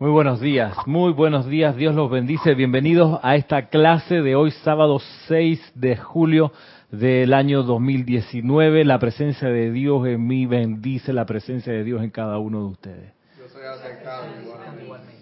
[0.00, 2.54] Muy buenos días, muy buenos días, Dios los bendice.
[2.54, 6.52] Bienvenidos a esta clase de hoy, sábado 6 de julio
[6.90, 8.86] del año 2019.
[8.86, 12.64] La presencia de Dios en mí bendice la presencia de Dios en cada uno de
[12.70, 13.12] ustedes.
[13.38, 13.60] Yo soy
[14.42, 15.12] igualmente.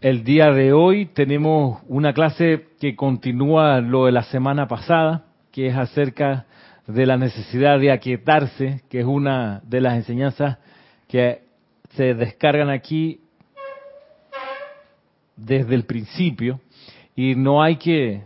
[0.00, 5.66] El día de hoy tenemos una clase que continúa lo de la semana pasada, que
[5.66, 6.46] es acerca
[6.86, 10.58] de la necesidad de aquietarse, que es una de las enseñanzas
[11.08, 11.47] que
[11.98, 13.20] se descargan aquí
[15.34, 16.60] desde el principio
[17.16, 18.22] y no hay que,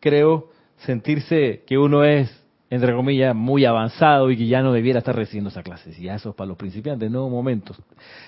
[0.00, 2.34] creo, sentirse que uno es,
[2.70, 5.92] entre comillas, muy avanzado y que ya no debiera estar recibiendo esa clase.
[5.92, 7.76] Si ya eso es para los principiantes, no momentos.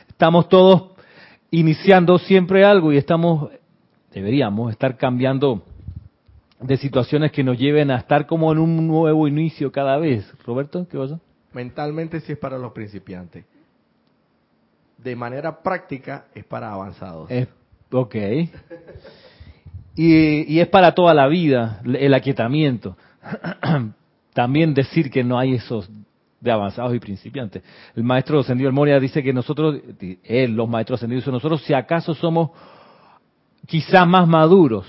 [0.08, 0.90] Estamos todos
[1.50, 3.48] iniciando siempre algo y estamos,
[4.12, 5.64] deberíamos estar cambiando
[6.60, 10.30] de situaciones que nos lleven a estar como en un nuevo inicio cada vez.
[10.44, 11.18] Roberto, ¿qué pasa?
[11.54, 13.46] Mentalmente sí es para los principiantes
[14.98, 17.30] de manera práctica es para avanzados.
[17.90, 18.14] ok.
[19.98, 22.98] Y, es para toda la vida el aquietamiento.
[24.34, 25.90] También decir que no hay esos
[26.38, 27.62] de avanzados y principiantes.
[27.94, 29.80] El maestro ascendido El Moria dice que nosotros,
[30.22, 32.50] él, los maestros ascendidos, nosotros si acaso somos
[33.66, 34.86] quizás más maduros,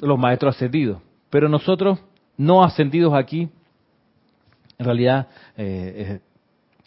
[0.00, 2.00] los maestros ascendidos, pero nosotros
[2.36, 3.48] no ascendidos aquí,
[4.78, 6.20] en realidad eh,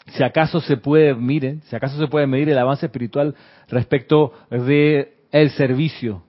[0.08, 3.36] si acaso se puede, miren, si acaso se puede medir el avance espiritual
[3.70, 6.24] respecto de el servicio.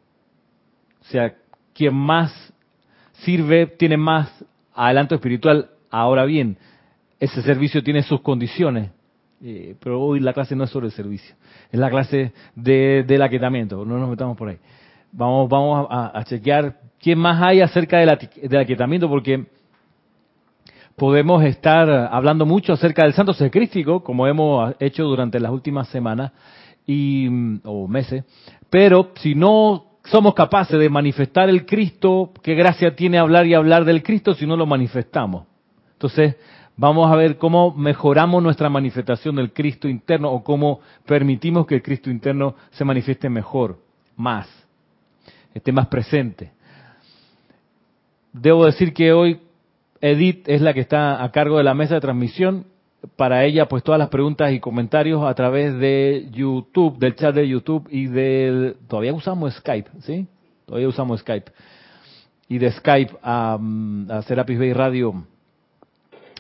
[1.01, 1.35] O sea,
[1.75, 2.33] quien más
[3.25, 4.45] sirve tiene más
[4.75, 5.71] adelanto espiritual.
[5.91, 6.57] Ahora bien,
[7.19, 8.91] ese servicio tiene sus condiciones.
[9.43, 11.35] Eh, pero hoy la clase no es sobre el servicio,
[11.71, 13.85] es la clase de, del aquietamiento.
[13.85, 14.59] No nos metamos por ahí.
[15.13, 19.47] Vamos, vamos a, chequear quién más hay acerca del, del porque
[20.97, 26.33] podemos estar hablando mucho acerca del santo sacrístico, como hemos hecho durante las últimas semanas
[26.87, 28.25] y, mm, o meses,
[28.71, 33.85] pero si no somos capaces de manifestar el Cristo, ¿qué gracia tiene hablar y hablar
[33.85, 35.47] del Cristo si no lo manifestamos?
[35.93, 36.37] Entonces,
[36.77, 41.83] vamos a ver cómo mejoramos nuestra manifestación del Cristo interno o cómo permitimos que el
[41.83, 43.79] Cristo interno se manifieste mejor,
[44.17, 44.47] más,
[45.55, 46.53] esté más presente.
[48.33, 49.41] Debo decir que hoy
[50.05, 52.67] Edith es la que está a cargo de la mesa de transmisión.
[53.17, 57.49] Para ella, pues todas las preguntas y comentarios a través de YouTube, del chat de
[57.49, 58.77] YouTube y del...
[58.87, 60.27] Todavía usamos Skype, ¿sí?
[60.67, 61.51] Todavía usamos Skype.
[62.49, 63.59] Y de Skype a,
[64.11, 65.25] a Serapis Bay Radio.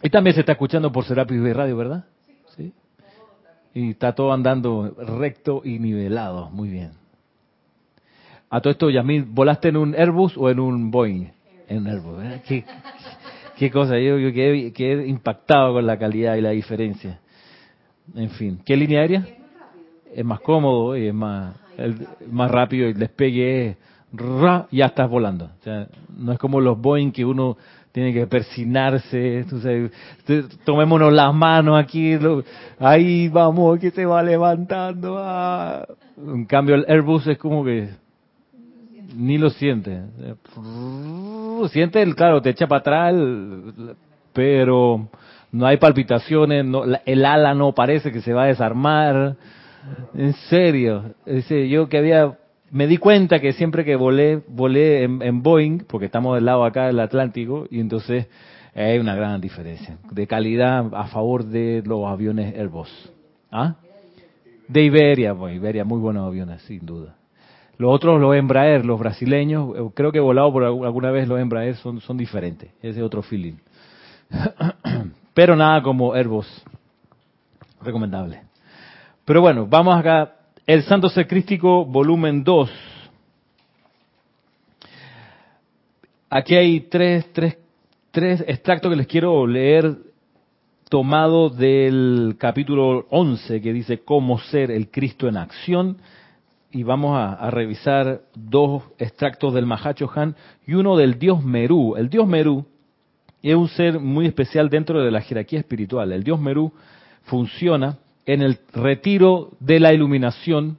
[0.02, 2.04] Y también se está escuchando por Serapis Bay Radio, ¿verdad?
[2.56, 2.70] Sí.
[3.72, 6.50] Y está todo andando recto y nivelado.
[6.50, 6.92] Muy bien.
[8.50, 11.28] A todo esto, Yasmin, ¿volaste en un Airbus o en un Boeing?
[11.66, 12.42] En un Airbus, ¿verdad?
[13.72, 17.20] Cosa, yo, yo quedé, impactado con la calidad y la diferencia.
[18.15, 19.26] En fin, ¿qué línea aérea?
[20.15, 21.56] Es más cómodo y es más,
[22.31, 23.76] más rápido, el despegue es
[24.70, 25.47] ya estás volando.
[25.47, 27.56] O sea, no es como los Boeing que uno
[27.93, 29.44] tiene que persinarse,
[30.64, 32.19] tomémonos las manos aquí,
[32.81, 35.16] ahí vamos, que se va levantando.
[35.19, 35.87] Ah.
[36.16, 37.91] En cambio el Airbus es como que
[39.16, 40.03] ni lo siente.
[41.69, 43.14] Siente, el, claro, te echa para atrás,
[44.32, 45.08] pero
[45.52, 49.36] no hay palpitaciones, no, el ala no parece que se va a desarmar.
[50.14, 51.14] En serio,
[51.69, 52.38] yo que había,
[52.70, 56.86] me di cuenta que siempre que volé, volé en, Boeing, porque estamos del lado acá
[56.86, 58.26] del Atlántico, y entonces
[58.75, 62.91] hay una gran diferencia de calidad a favor de los aviones Airbus.
[63.52, 63.76] ¿Ah?
[64.66, 67.14] De Iberia, pues Iberia, muy buenos aviones, sin duda.
[67.78, 71.40] Los otros, los Embraer, los brasileños, eh, creo que he volado por alguna vez los
[71.40, 72.70] Embraer, son, son diferentes.
[72.82, 73.54] Ese otro feeling.
[75.34, 76.46] Pero nada como Airbus.
[77.82, 78.42] Recomendable.
[79.24, 80.36] Pero bueno, vamos acá.
[80.66, 82.70] El Santo Secrístico, volumen 2.
[86.30, 87.58] Aquí hay tres, tres,
[88.10, 89.96] tres extractos que les quiero leer
[90.88, 95.99] tomado del capítulo 11 que dice cómo ser el Cristo en acción
[96.75, 100.35] y vamos a, revisar dos extractos del Mahacho Han
[100.67, 101.94] y uno del dios Merú.
[101.97, 102.67] El dios Merú
[103.43, 106.11] es un ser muy especial dentro de la jerarquía espiritual.
[106.11, 106.73] El dios Merú
[107.23, 110.79] funciona en el retiro de la iluminación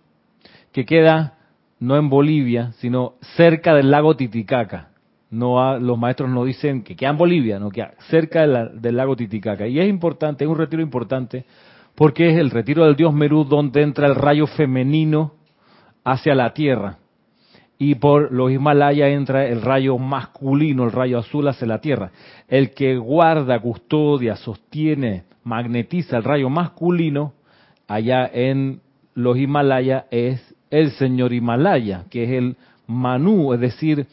[0.74, 1.38] que queda
[1.80, 4.90] no en Bolivia, sino cerca del lago Titicaca.
[5.30, 9.66] No los maestros no dicen que queda en Bolivia, no queda cerca del lago Titicaca.
[9.66, 11.46] Y es importante, es un retiro importante,
[11.96, 15.45] porque es el retiro del dios Merú donde entra el rayo femenino
[16.06, 17.00] hacia la tierra.
[17.78, 22.12] Y por los Himalayas entra el rayo masculino, el rayo azul hacia la tierra.
[22.48, 27.34] El que guarda, custodia, sostiene, magnetiza el rayo masculino
[27.88, 28.80] allá en
[29.14, 32.56] los Himalayas es el señor Himalaya, que es el
[32.88, 34.06] Manú, es decir,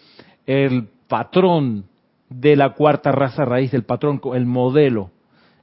[0.46, 1.84] el patrón
[2.30, 5.10] de la cuarta raza raíz, el patrón, el modelo.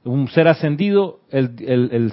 [0.04, 1.54] Un ser ascendido, el,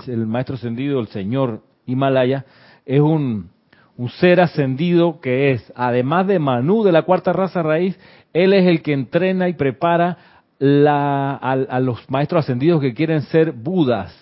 [0.08, 2.46] el maestro ascendido, el señor Himalaya,
[2.86, 3.50] es un,
[3.98, 8.00] un ser ascendido que es, además de Manú de la cuarta raza raíz,
[8.32, 10.18] él es el que entrena y prepara
[10.60, 14.16] la, a, los maestros ascendidos que quieren ser Budas,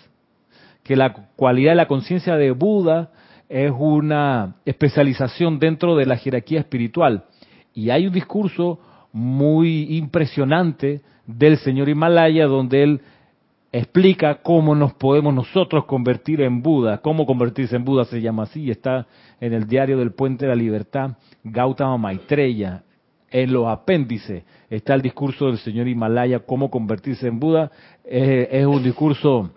[0.83, 3.11] que la cualidad de la conciencia de Buda
[3.49, 7.25] es una especialización dentro de la jerarquía espiritual.
[7.73, 8.79] Y hay un discurso
[9.11, 13.01] muy impresionante del señor Himalaya donde él
[13.77, 16.99] explica cómo nos podemos nosotros convertir en Buda.
[16.99, 19.05] Cómo convertirse en Buda se llama así, está
[19.41, 22.83] en el diario del Puente de la Libertad, Gautama Maitreya.
[23.29, 27.69] En los apéndices está el discurso del señor Himalaya, cómo convertirse en Buda.
[28.05, 29.51] Es, un discurso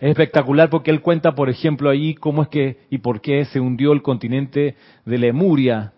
[0.00, 3.92] espectacular porque él cuenta, por ejemplo, ahí cómo es que y por qué se hundió
[3.92, 5.92] el continente de Lemuria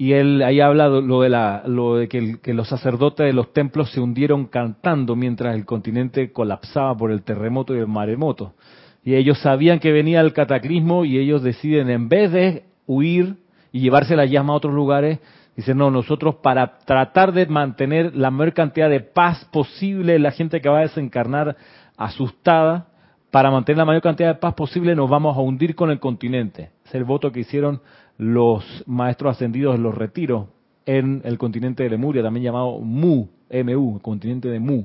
[0.00, 3.90] y él ahí habla lo de, la, lo de que, los sacerdotes de los templos
[3.90, 8.54] se hundieron cantando mientras el continente colapsaba por el terremoto y el maremoto.
[9.02, 13.38] Y ellos sabían que venía el cataclismo y ellos deciden, en vez de huir
[13.72, 15.18] y llevarse la llama a otros lugares,
[15.56, 20.60] dicen, no, nosotros para tratar de mantener la mayor cantidad de paz posible, la gente
[20.60, 21.56] que va a desencarnar
[21.96, 22.86] asustada,
[23.32, 26.70] para mantener la mayor cantidad de paz posible nos vamos a hundir con el continente.
[26.86, 27.80] Es el voto que hicieron
[28.18, 30.48] los maestros ascendidos en los retiros
[30.84, 34.84] en el continente de Lemuria, también llamado Mu, MU, continente de Mu,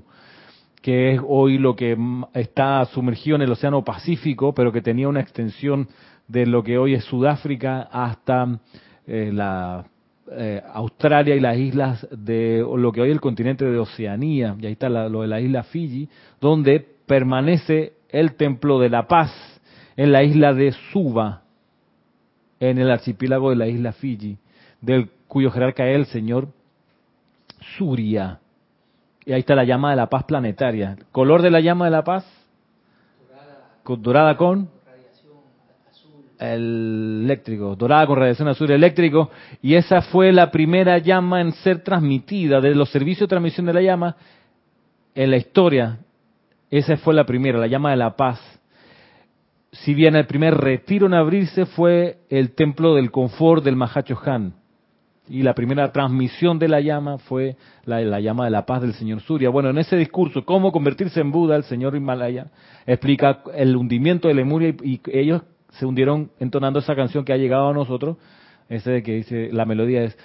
[0.81, 1.97] que es hoy lo que
[2.33, 5.87] está sumergido en el Océano Pacífico, pero que tenía una extensión
[6.27, 8.59] de lo que hoy es Sudáfrica hasta
[9.07, 9.85] eh, la
[10.31, 14.65] eh, Australia y las islas de lo que hoy es el continente de Oceanía, y
[14.65, 16.09] ahí está lo de la isla Fiji,
[16.41, 19.31] donde permanece el templo de la paz
[19.95, 21.42] en la isla de Suba,
[22.69, 24.37] en el archipiélago de la isla Fiji,
[24.79, 26.47] del cuyo jerarca es el señor
[27.77, 28.39] Surya.
[29.25, 30.97] Y ahí está la llama de la paz planetaria.
[31.11, 32.25] ¿Color de la llama de la paz?
[33.85, 34.69] Dorada, con,
[36.39, 39.29] el eléctrico, dorada con radiación azul eléctrico,
[39.61, 43.73] y esa fue la primera llama en ser transmitida de los servicios de transmisión de
[43.73, 44.15] la llama
[45.13, 45.99] en la historia.
[46.71, 48.39] Esa fue la primera, la llama de la paz
[49.73, 54.53] si bien el primer retiro en abrirse fue el templo del confort del Mahacho Han,
[55.27, 57.55] y la primera transmisión de la llama fue
[57.85, 59.49] la, llama de la paz del señor Surya.
[59.49, 62.47] Bueno, en ese discurso, cómo convertirse en Buda, el señor Himalaya
[62.85, 67.69] explica el hundimiento de Lemuria y, ellos se hundieron entonando esa canción que ha llegado
[67.69, 68.17] a nosotros,
[68.69, 70.17] ese de que dice, la melodía es...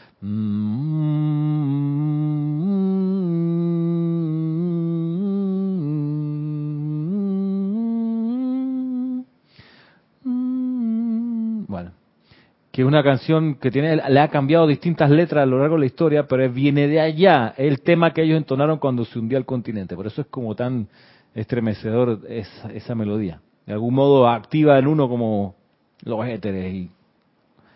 [12.78, 15.80] que es una canción que tiene, le ha cambiado distintas letras a lo largo de
[15.80, 19.44] la historia, pero viene de allá, el tema que ellos entonaron cuando se hundió el
[19.44, 19.96] continente.
[19.96, 20.86] Por eso es como tan
[21.34, 23.40] estremecedor esa, esa melodía.
[23.66, 25.56] De algún modo activa en uno como
[26.04, 26.90] los éteres y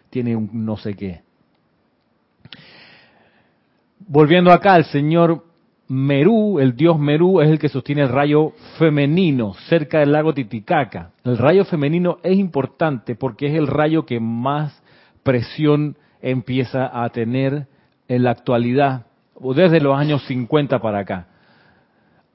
[0.09, 1.23] tiene un no sé qué.
[4.07, 5.45] Volviendo acá, el señor
[5.89, 11.11] Merú, el dios Merú, es el que sostiene el rayo femenino cerca del lago Titicaca.
[11.25, 14.81] El rayo femenino es importante porque es el rayo que más
[15.23, 17.67] presión empieza a tener
[18.09, 19.07] en la actualidad,
[19.55, 21.27] desde los años 50 para acá.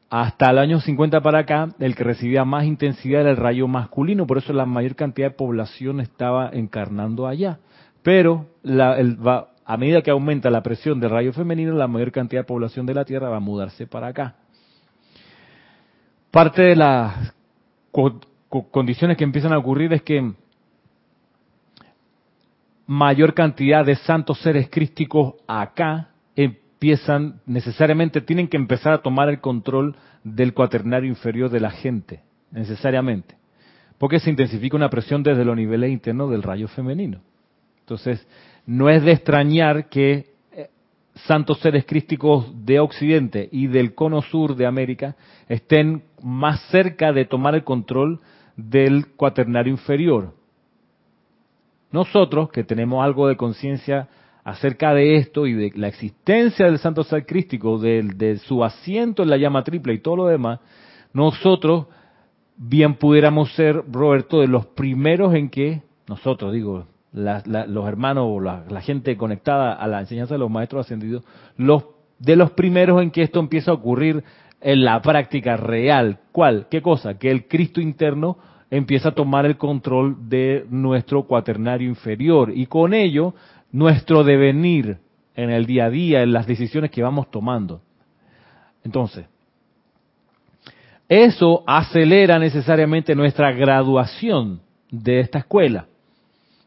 [0.10, 4.26] Hasta el año 50 para acá, el que recibía más intensidad era el rayo masculino,
[4.26, 7.60] por eso la mayor cantidad de población estaba encarnando allá.
[8.04, 12.86] Pero a medida que aumenta la presión del rayo femenino, la mayor cantidad de población
[12.86, 14.36] de la Tierra va a mudarse para acá.
[16.32, 17.34] Parte de las
[18.72, 20.34] condiciones que empiezan a ocurrir es que
[22.88, 29.42] mayor cantidad de santos seres crísticos acá empiezan, necesariamente tienen que empezar a tomar el
[29.42, 33.36] control del cuaternario inferior de la gente, necesariamente,
[33.98, 37.20] porque se intensifica una presión desde los niveles internos del rayo femenino.
[37.82, 38.26] Entonces,
[38.66, 40.70] no es de extrañar que eh,
[41.16, 45.16] santos seres crísticos de Occidente y del cono sur de América
[45.50, 48.22] estén más cerca de tomar el control
[48.56, 50.37] del cuaternario inferior,
[51.92, 54.08] nosotros, que tenemos algo de conciencia
[54.44, 59.30] acerca de esto y de la existencia del santo ser crístico, de, su asiento en
[59.30, 60.60] la llama triple y todo lo demás,
[61.14, 61.88] nosotros
[62.56, 68.64] bien pudiéramos ser, Roberto, de los primeros en que, nosotros digo, los hermanos o la,
[68.70, 71.24] la, gente conectada a la enseñanza de los maestros ascendidos,
[71.58, 71.86] los,
[72.20, 74.24] de los primeros en que esto empieza a ocurrir
[74.62, 76.20] en la práctica real.
[76.32, 76.68] ¿Cuál?
[76.70, 77.18] ¿Qué cosa?
[77.18, 78.38] Que el Cristo interno
[78.70, 83.34] empieza a tomar el control de nuestro cuaternario inferior y con ello
[83.72, 84.98] nuestro devenir
[85.36, 87.82] en el día a día, en las decisiones que vamos tomando.
[88.84, 89.26] Entonces,
[91.08, 95.86] eso acelera necesariamente nuestra graduación de esta escuela,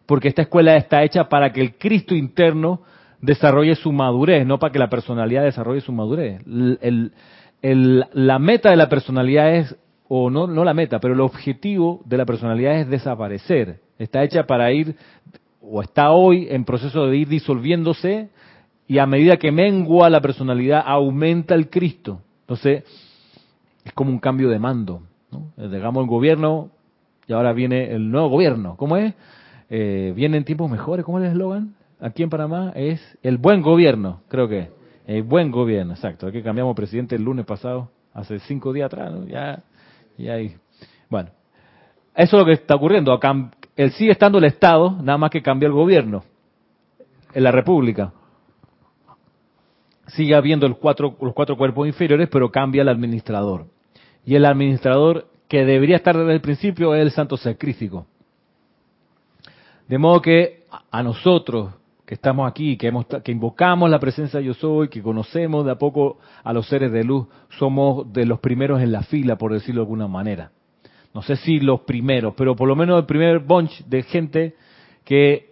[0.06, 2.82] porque esta escuela está hecha para que el Cristo interno
[3.20, 6.40] desarrolle su madurez, no para que la personalidad desarrolle su madurez.
[6.46, 9.76] la meta de la personalidad es,
[10.12, 13.78] o no, no la meta, pero el objetivo de la personalidad es desaparecer.
[13.96, 14.96] Está hecha para ir,
[15.62, 18.28] o está hoy en proceso de ir disolviéndose,
[18.88, 22.22] y a medida que mengua la personalidad, aumenta el Cristo.
[22.40, 22.82] Entonces,
[23.84, 25.02] es como un cambio de mando.
[25.30, 25.52] ¿no?
[25.68, 26.70] Dejamos el gobierno
[27.28, 28.74] y ahora viene el nuevo gobierno.
[28.76, 29.14] ¿Cómo es?
[29.68, 31.04] Eh, vienen tiempos mejores.
[31.04, 31.76] ¿Cómo es el eslogan?
[32.00, 34.70] Aquí en Panamá es el buen gobierno, creo que.
[35.06, 36.26] El buen gobierno, exacto.
[36.26, 39.24] Aquí cambiamos presidente el lunes pasado, hace cinco días atrás, ¿no?
[39.28, 39.62] Ya,
[40.22, 40.56] ya hay.
[41.08, 41.30] Bueno,
[42.14, 43.18] eso es lo que está ocurriendo.
[43.76, 46.24] Él sigue estando el Estado, nada más que cambia el gobierno
[47.32, 48.12] en la República
[50.10, 53.66] sigue habiendo los cuatro cuerpos inferiores, pero cambia el administrador.
[54.24, 58.06] Y el administrador que debería estar desde el principio es el santo sacrificio.
[59.88, 61.74] De modo que a nosotros
[62.14, 65.76] estamos aquí, que, hemos, que invocamos la presencia de yo soy, que conocemos de a
[65.76, 67.26] poco a los seres de luz,
[67.58, 70.50] somos de los primeros en la fila, por decirlo de alguna manera.
[71.14, 74.54] No sé si los primeros, pero por lo menos el primer bunch de gente
[75.04, 75.50] que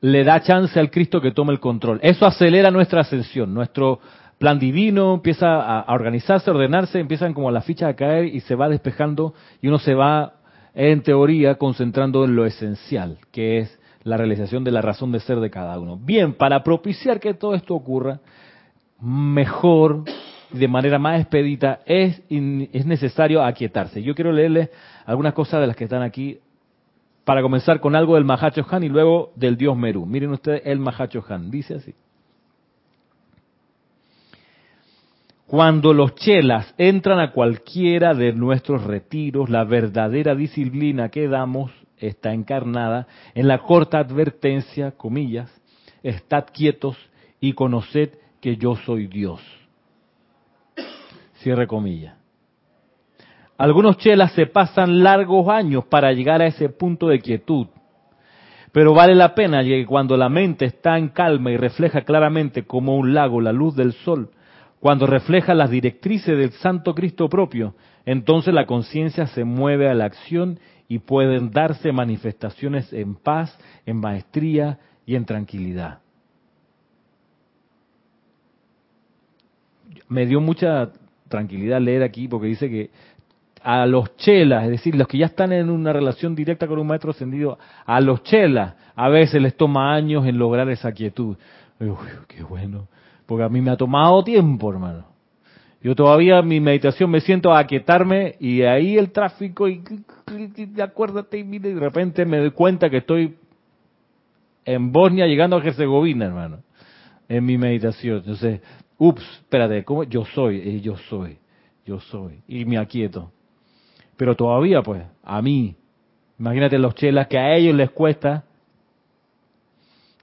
[0.00, 2.00] le da chance al Cristo que tome el control.
[2.02, 4.00] Eso acelera nuestra ascensión, nuestro
[4.38, 8.54] plan divino empieza a, organizarse, a ordenarse, empiezan como las fichas a caer y se
[8.54, 10.34] va despejando y uno se va,
[10.74, 15.40] en teoría, concentrando en lo esencial, que es la realización de la razón de ser
[15.40, 15.98] de cada uno.
[16.00, 18.20] Bien, para propiciar que todo esto ocurra,
[19.00, 20.04] mejor,
[20.52, 24.00] de manera más expedita, es, es necesario aquietarse.
[24.04, 24.70] Yo quiero leerles
[25.06, 26.38] algunas cosas de las que están aquí
[27.24, 30.06] para comenzar con algo del Mahacho Han y luego del dios Meru.
[30.06, 31.92] Miren ustedes el Mahacho Han, dice así.
[35.48, 42.32] Cuando los chelas entran a cualquiera de nuestros retiros, la verdadera disciplina que damos está
[42.32, 45.50] encarnada en la corta advertencia, comillas,
[46.02, 46.96] estad quietos
[47.40, 48.10] y conoced
[48.40, 49.40] que yo soy Dios.
[51.36, 52.16] Cierre comillas.
[53.58, 57.68] Algunos chelas se pasan largos años para llegar a ese punto de quietud.
[58.72, 62.96] Pero vale la pena que cuando la mente está en calma y refleja claramente como
[62.96, 64.30] un lago la luz del sol,
[64.80, 67.74] cuando refleja las directrices del Santo Cristo propio,
[68.04, 73.96] entonces la conciencia se mueve a la acción y pueden darse manifestaciones en paz, en
[73.96, 76.00] maestría y en tranquilidad.
[80.08, 80.90] Me dio mucha
[81.28, 82.90] tranquilidad leer aquí porque dice que
[83.62, 86.86] a los chelas, es decir, los que ya están en una relación directa con un
[86.86, 91.36] maestro ascendido, a los chelas a veces les toma años en lograr esa quietud.
[91.80, 91.88] Uy,
[92.28, 92.86] qué bueno,
[93.26, 95.15] porque a mí me ha tomado tiempo, hermano.
[95.82, 99.82] Yo todavía en mi meditación me siento a aquietarme y ahí el tráfico y,
[100.82, 103.36] acuérdate y mire, de repente me doy cuenta que estoy
[104.64, 106.62] en Bosnia llegando a Herzegovina, hermano,
[107.28, 108.18] en mi meditación.
[108.18, 108.60] Entonces,
[108.98, 110.04] ups, espérate, ¿cómo?
[110.04, 111.38] Yo soy, eh, yo soy,
[111.84, 112.40] yo soy.
[112.48, 113.30] Y me aquieto.
[114.16, 115.76] Pero todavía, pues, a mí,
[116.38, 118.44] imagínate los chelas que a ellos les cuesta,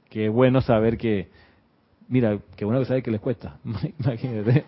[0.09, 1.29] qué bueno saber que,
[2.07, 3.59] mira, qué bueno saber que les cuesta,
[3.99, 4.65] imagínate.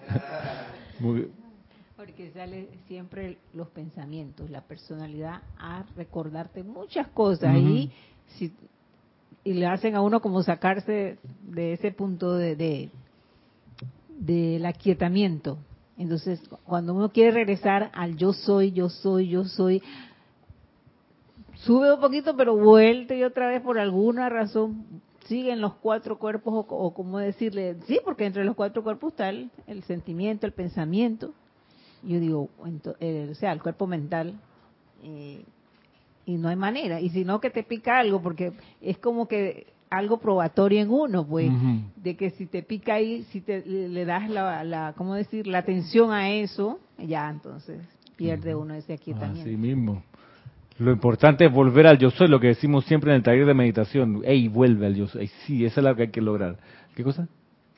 [1.96, 7.92] Porque sale siempre los pensamientos, la personalidad a recordarte muchas cosas y
[8.38, 8.52] si
[9.46, 12.90] y le hacen a uno como sacarse de ese punto de, de
[14.10, 15.60] del aquietamiento.
[15.98, 19.82] Entonces, cuando uno quiere regresar al yo soy, yo soy, yo soy,
[21.58, 24.86] sube un poquito, pero vuelve y otra vez por alguna razón
[25.28, 29.50] siguen los cuatro cuerpos o, como decirle, sí, porque entre los cuatro cuerpos está el,
[29.88, 31.34] sentimiento, el pensamiento.
[32.04, 34.34] Yo digo, o sea, el cuerpo mental.
[35.04, 35.44] Eh,
[36.26, 37.00] y no hay manera.
[37.00, 41.26] Y si no, que te pica algo, porque es como que algo probatorio en uno,
[41.26, 41.52] pues,
[41.96, 45.60] de que si te pica ahí, si te le das la, la, ¿cómo decir?, la
[45.60, 47.82] atención a eso, ya entonces
[48.16, 49.42] pierde uno ese aquietamiento.
[49.42, 50.04] Así mismo.
[50.78, 53.54] Lo importante es volver al yo soy, lo que decimos siempre en el taller de
[53.54, 54.22] meditación.
[54.26, 55.28] Ey, vuelve al yo soy.
[55.46, 56.58] Sí, eso es lo que hay que lograr.
[56.96, 57.30] ¿Qué cosa?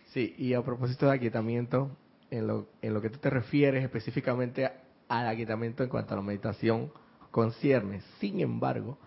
[0.08, 1.92] Sí, y a propósito de aquietamiento,
[2.32, 4.68] en lo, en lo que tú te refieres específicamente
[5.08, 6.92] al aquietamiento en cuanto a la meditación
[7.30, 8.02] concierne.
[8.20, 8.98] Sin embargo,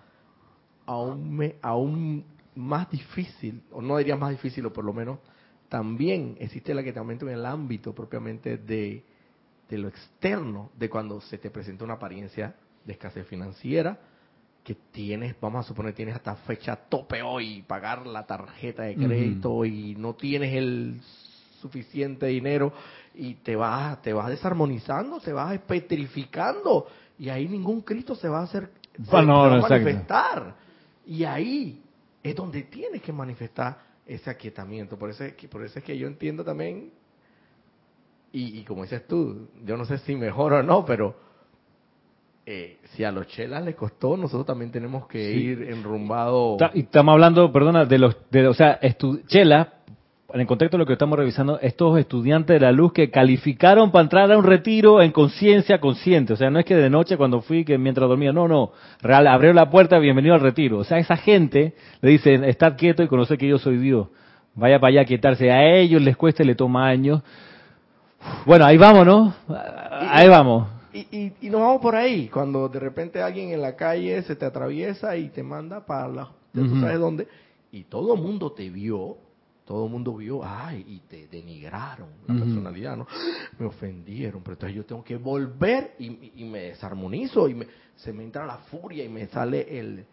[0.86, 5.18] aún, me, aún más difícil, o no diría más difícil, o por lo menos
[5.68, 9.02] también existe el aquietamiento en el ámbito propiamente de,
[9.68, 13.98] de lo externo, de cuando se te presenta una apariencia de escasez financiera,
[14.64, 19.64] que tienes, vamos a suponer, tienes hasta fecha tope hoy, pagar la tarjeta de crédito
[19.64, 21.00] y no tienes el
[21.60, 22.72] suficiente dinero
[23.14, 26.86] y te vas, te vas desarmonizando, te vas petrificando
[27.18, 28.70] y ahí ningún Cristo se va a hacer
[29.04, 29.68] se Ah, va a exacto.
[29.68, 30.54] manifestar.
[31.06, 31.82] Y ahí
[32.22, 34.98] es donde tienes que manifestar ese aquietamiento.
[34.98, 36.90] Por eso es que, por eso es que yo entiendo también,
[38.32, 41.16] y, y como dices tú, yo no sé si mejor o no, pero
[42.46, 45.38] eh, si a los chelas les costó, nosotros también tenemos que Sí.
[45.40, 46.56] ir enrumbado.
[46.74, 49.74] Y estamos hablando, perdona, de los, de, o sea, estu- Chela,
[50.32, 53.90] en el contexto de lo que estamos revisando, estos estudiantes de la luz que calificaron
[53.90, 56.32] para entrar a un retiro en conciencia consciente.
[56.32, 58.70] O sea, no es que de noche cuando fui, que mientras dormía, no, no.
[59.02, 60.78] Real, abrió la puerta, bienvenido al retiro.
[60.78, 64.06] O sea, esa gente le dicen, estar quieto y conocer que yo soy Dios.
[64.54, 65.50] Vaya para allá a quietarse.
[65.50, 67.22] A ellos les cuesta y le toma años.
[68.46, 69.34] Bueno, ahí vamos, ¿no?
[70.10, 70.68] Ahí vamos.
[70.92, 74.34] Y, y, y nos vamos por ahí, cuando de repente alguien en la calle se
[74.36, 77.28] te atraviesa y te manda para la, ya tú sabes dónde,
[77.70, 79.16] y todo el mundo te vio,
[79.64, 82.42] todo el mundo vio, ay, y te denigraron la Ujú.
[82.44, 83.06] personalidad, ¿no?
[83.58, 88.12] Me ofendieron, pero entonces yo tengo que volver y, y- me desarmonizo y me, se
[88.12, 90.04] me entra la furia y me sale el,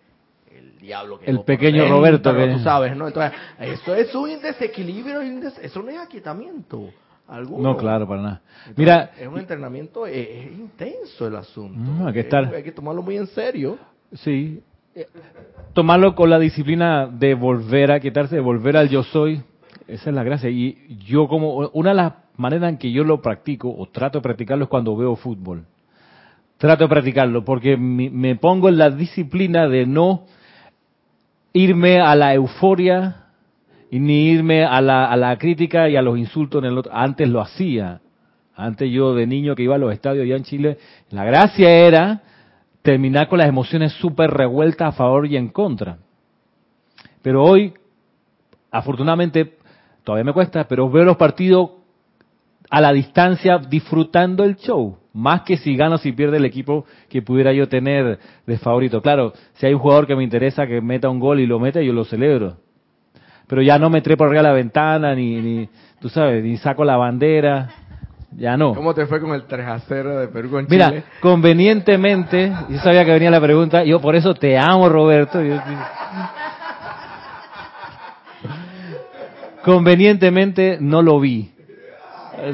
[0.55, 3.07] el diablo que El pequeño Roberto que- tú sabes, ¿no?
[3.07, 6.91] Entonces, eso es un desequilibrio, eso no es aquietamiento.
[7.27, 7.62] Alguno.
[7.74, 8.41] No, claro, para nada.
[8.69, 12.07] Entonces, Mira, es un entrenamiento, es, es intenso el asunto.
[12.07, 13.77] Hay que Es- estar- hay que tomarlo muy en serio.
[14.13, 14.62] Sí.
[15.74, 19.41] Tomarlo con la disciplina de volver a quitarse, de volver al yo soy.
[19.88, 20.50] Esa es la gracia.
[20.50, 24.24] Y yo como, una de las maneras en que yo lo practico, o trato de
[24.24, 25.65] practicarlo, es cuando veo fútbol.
[26.57, 30.24] Trato de practicarlo, porque me pongo en la disciplina de no
[31.53, 33.26] irme a la euforia
[33.89, 36.94] y ni irme a la, a la crítica y a los insultos en el otro.
[36.94, 38.01] Antes lo hacía.
[38.56, 40.77] Antes yo de niño que iba a los estadios allá en Chile,
[41.12, 42.24] la gracia era
[42.82, 46.00] terminar con las emociones súper revueltas a favor y en contra.
[47.22, 47.73] Pero hoy,
[48.71, 49.58] afortunadamente,
[50.04, 51.71] todavía me cuesta, pero veo los partidos
[52.69, 56.86] a la distancia disfrutando el show, más que si gana o si pierde el equipo
[57.10, 59.02] que pudiera yo tener de favorito.
[59.02, 61.86] Claro, si hay un jugador que me interesa que meta un gol y lo mete,
[61.86, 62.58] yo lo celebro.
[63.47, 66.83] Pero ya no me trepo arriba de la ventana, ni, ni, tú sabes, ni saco
[66.83, 67.69] la bandera,
[68.38, 68.73] ya no.
[68.75, 71.03] ¿Cómo te fue con el 3 a 0 de Perú con Mira, Chile?
[71.21, 75.41] convenientemente, yo sabía que venía la pregunta, yo por eso te amo, Roberto.
[75.41, 75.60] yo-
[79.63, 81.51] convenientemente no lo vi.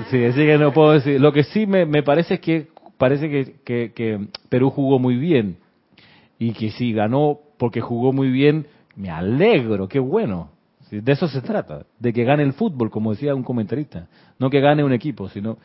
[0.10, 1.20] Sí, así que no puedo decir.
[1.20, 5.16] Lo que sí me, me parece es que parece que, que- que Perú jugó muy
[5.18, 5.58] bien
[6.40, 8.68] y que sí ganó porque jugó muy bien.
[8.96, 10.50] Me alegro, qué bueno.
[11.02, 14.08] De eso se trata, de que gane el fútbol, como decía un comentarista,
[14.40, 15.58] no que gane un equipo, sino.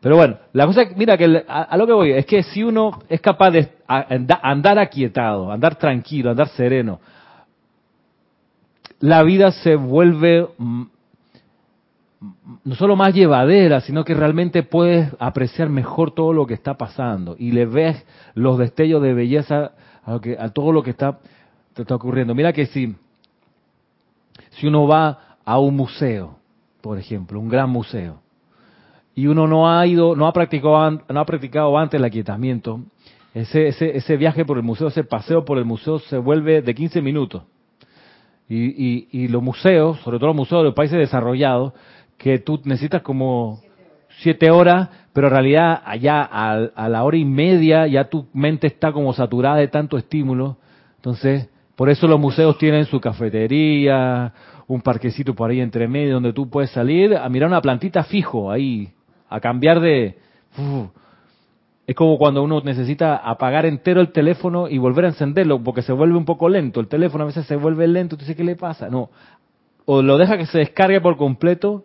[0.00, 3.00] Pero bueno, la cosa, mira que a, a lo que voy es que si uno
[3.08, 7.00] es capaz de andar aquietado, andar tranquilo, andar sereno,
[8.98, 10.82] la vida se vuelve mm,
[12.64, 17.36] no solo más llevadera, sino que realmente puedes apreciar mejor todo lo que está pasando
[17.38, 19.72] y le ves los destellos de belleza
[20.04, 21.18] a, lo que, a todo lo que está,
[21.74, 22.34] te está ocurriendo.
[22.34, 22.94] Mira que si,
[24.52, 26.36] si uno va a un museo,
[26.80, 28.20] por ejemplo, un gran museo,
[29.14, 32.80] y uno no ha ido, no ha practicado, no ha practicado antes el aquietamiento,
[33.34, 36.74] ese, ese, ese viaje por el museo, ese paseo por el museo se vuelve de
[36.74, 37.42] 15 minutos.
[38.48, 41.72] Y, y, y los museos, sobre todo los museos de los países desarrollados,
[42.18, 43.60] que tú necesitas como
[44.18, 48.66] siete horas, pero en realidad allá a, a la hora y media ya tu mente
[48.66, 50.58] está como saturada de tanto estímulo.
[50.96, 51.48] Entonces,
[51.82, 54.32] por eso los museos tienen su cafetería,
[54.68, 58.52] un parquecito por ahí entre medio donde tú puedes salir a mirar una plantita fijo
[58.52, 58.88] ahí,
[59.28, 60.16] a cambiar de...
[61.84, 65.92] es como cuando uno necesita apagar entero el teléfono y volver a encenderlo porque se
[65.92, 66.78] vuelve un poco lento.
[66.78, 68.88] El teléfono a veces se vuelve lento, tú dices, ¿qué le pasa?
[68.88, 69.10] No.
[69.84, 71.82] O lo deja que se descargue por completo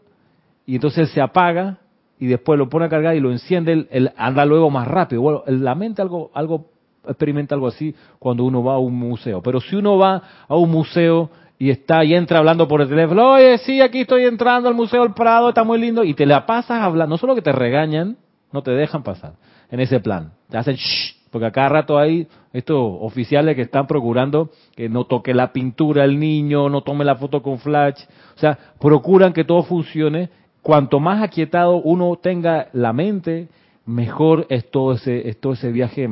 [0.68, 1.80] y entonces se apaga
[2.20, 5.24] y después lo pone a cargar y lo enciende, el- anda luego más rápido.
[5.24, 6.68] Bueno, la mente algo, algo
[7.08, 9.42] experimenta algo así cuando uno va a un museo.
[9.42, 13.34] Pero si uno va a un museo y está y entra hablando por el teléfono,
[13.34, 16.46] oye, sí, aquí estoy entrando al Museo del Prado, está muy lindo, y te la
[16.46, 18.18] pasas hablando, no solo que te regañan,
[18.52, 19.34] no te dejan pasar
[19.72, 20.34] en ese plan.
[20.50, 25.06] Te hacen shh, porque a cada rato hay estos oficiales que están procurando que no
[25.06, 28.02] toque la pintura el niño, no tome la foto con flash.
[28.36, 30.30] O sea, procuran que todo funcione.
[30.62, 33.50] Cuanto más aquietado uno tenga la mente,
[33.86, 36.10] mejor es todo ese, es todo ese viaje.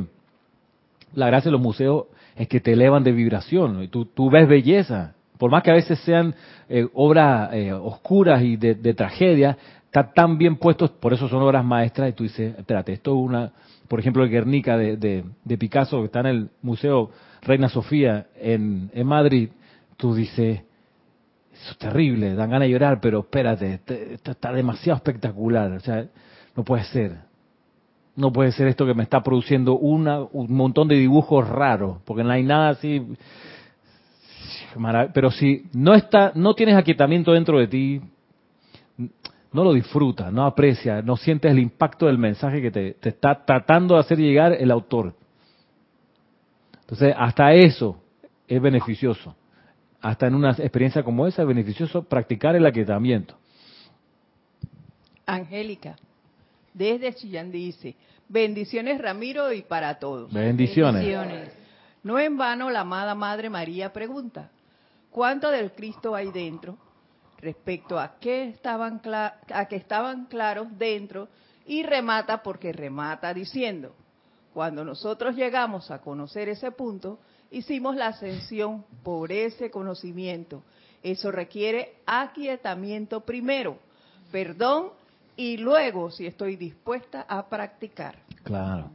[1.16, 4.48] La gracia de los museos es que te elevan de vibración y tú, tú ves
[4.48, 5.16] belleza.
[5.38, 6.34] Por más que a veces sean
[6.70, 11.64] eh, obras eh, oscuras y de, tragedia, está tan bien puestos, por eso son obras
[11.66, 13.52] maestras, y tú dices, espérate, esto es una,
[13.88, 15.24] por ejemplo, el Guernica de,
[15.60, 19.50] Picasso, que está en el Museo Reina Sofía en, Madrid,
[19.98, 20.62] tú dices,
[21.54, 23.80] eso es terrible, dan ganas de llorar, pero espérate,
[24.14, 26.06] esto está demasiado espectacular, o sea,
[26.56, 27.25] no puede ser.
[28.16, 32.24] No puede ser esto que me está produciendo una, un montón de dibujos raros, porque
[32.24, 33.06] no hay nada así.
[35.14, 38.02] Pero si no está, no tienes aquietamiento dentro de ti,
[39.52, 43.46] no lo disfrutas, no aprecias, no sientes el impacto del mensaje que te, te está
[43.46, 45.14] tratando de hacer llegar el autor.
[46.82, 48.02] Entonces, hasta eso
[48.48, 49.36] es beneficioso.
[50.02, 53.36] Hasta en una experiencia como esa es beneficioso practicar el aquietamiento.
[55.26, 55.96] Angélica,
[56.76, 57.96] desde Chillán dice,
[58.28, 60.32] bendiciones Ramiro y para todos.
[60.32, 61.54] Bendiciones.
[62.04, 64.52] No en vano la amada Madre María pregunta,
[65.10, 66.78] ¿cuánto del Cristo hay dentro?
[67.38, 71.30] Respecto a qué estaban, a que estaban claros dentro
[71.66, 73.96] y remata porque remata diciendo,
[74.54, 77.20] cuando nosotros llegamos a conocer ese punto,
[77.52, 80.62] hicimos la ascensión por ese conocimiento.
[81.02, 83.80] Eso requiere aquietamiento primero,
[84.32, 84.92] perdón
[85.38, 88.16] y luego si estoy dispuesta a practicar.
[88.44, 88.90] Claro,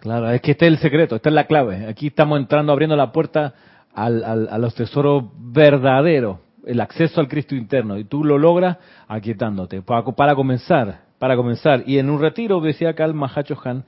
[0.00, 1.86] claro, es que este es el secreto, esta es la clave.
[1.86, 3.54] Aquí estamos entrando, abriendo la puerta
[3.94, 9.82] al, a los tesoros verdaderos, el acceso al Cristo interno, y tú lo logras aquietándote.
[9.82, 13.84] Para, para comenzar, para comenzar, y en un retiro, decía acá el Mahacho Han,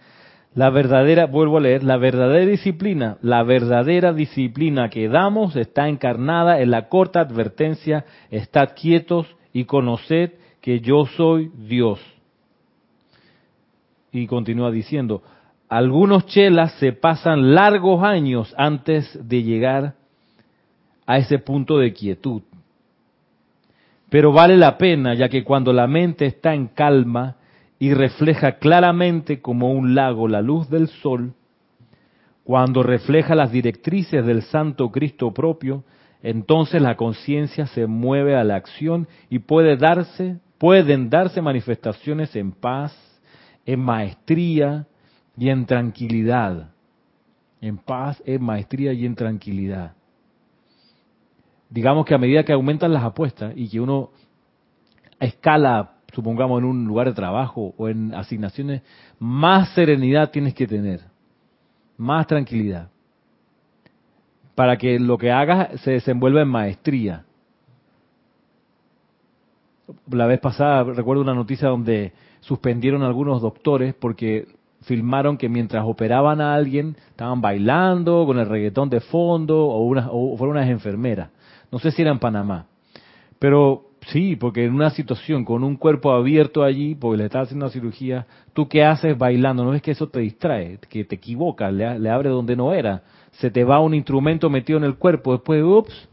[0.54, 6.60] la verdadera, vuelvo a leer, la verdadera disciplina, la verdadera disciplina que damos está encarnada
[6.60, 12.00] en la corta advertencia, estad quietos y conoced que yo soy Dios.
[14.12, 15.22] Y continúa diciendo,
[15.68, 19.94] algunos chelas se pasan largos años antes de llegar
[21.06, 22.42] a ese punto de quietud.
[24.10, 27.36] Pero vale la pena, ya que cuando la mente está en calma
[27.78, 31.32] y refleja claramente como un lago la luz del sol,
[32.42, 35.84] cuando refleja las directrices del Santo Cristo propio,
[36.22, 42.52] entonces la conciencia se mueve a la acción y puede darse pueden darse manifestaciones en
[42.52, 42.94] paz,
[43.64, 44.86] en maestría
[45.34, 46.68] y en tranquilidad.
[47.62, 49.94] En paz, en maestría y en tranquilidad.
[51.70, 54.10] Digamos que a medida que aumentan las apuestas y que uno
[55.18, 58.82] escala, supongamos, en un lugar de trabajo o en asignaciones,
[59.18, 61.00] más serenidad tienes que tener,
[61.96, 62.90] más tranquilidad,
[64.54, 67.24] para que lo que hagas se desenvuelva en maestría
[70.10, 74.46] la vez pasada recuerdo una noticia donde suspendieron a algunos doctores porque
[74.82, 80.08] filmaron que mientras operaban a alguien estaban bailando con el reggaetón de fondo o, una,
[80.10, 81.30] o fueron unas enfermeras.
[81.70, 82.66] No sé si era en Panamá.
[83.38, 87.66] Pero sí, porque en una situación con un cuerpo abierto allí, porque le estás haciendo
[87.66, 89.64] una cirugía, ¿tú qué haces bailando?
[89.64, 90.78] ¿No es que eso te distrae?
[90.88, 93.02] Que te equivocas, le, le abre donde no era.
[93.32, 96.08] Se te va un instrumento metido en el cuerpo, después, ups,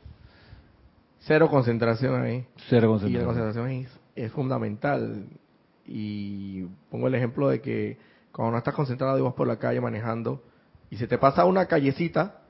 [1.27, 2.45] Cero concentración ahí.
[2.69, 3.11] Cero concentración.
[3.11, 5.25] Y la concentración es, fundamental.
[5.85, 7.97] Y pongo el ejemplo de que
[8.31, 10.41] cuando no estás concentrado y vas por la calle manejando
[10.89, 12.41] y se te pasa una callecita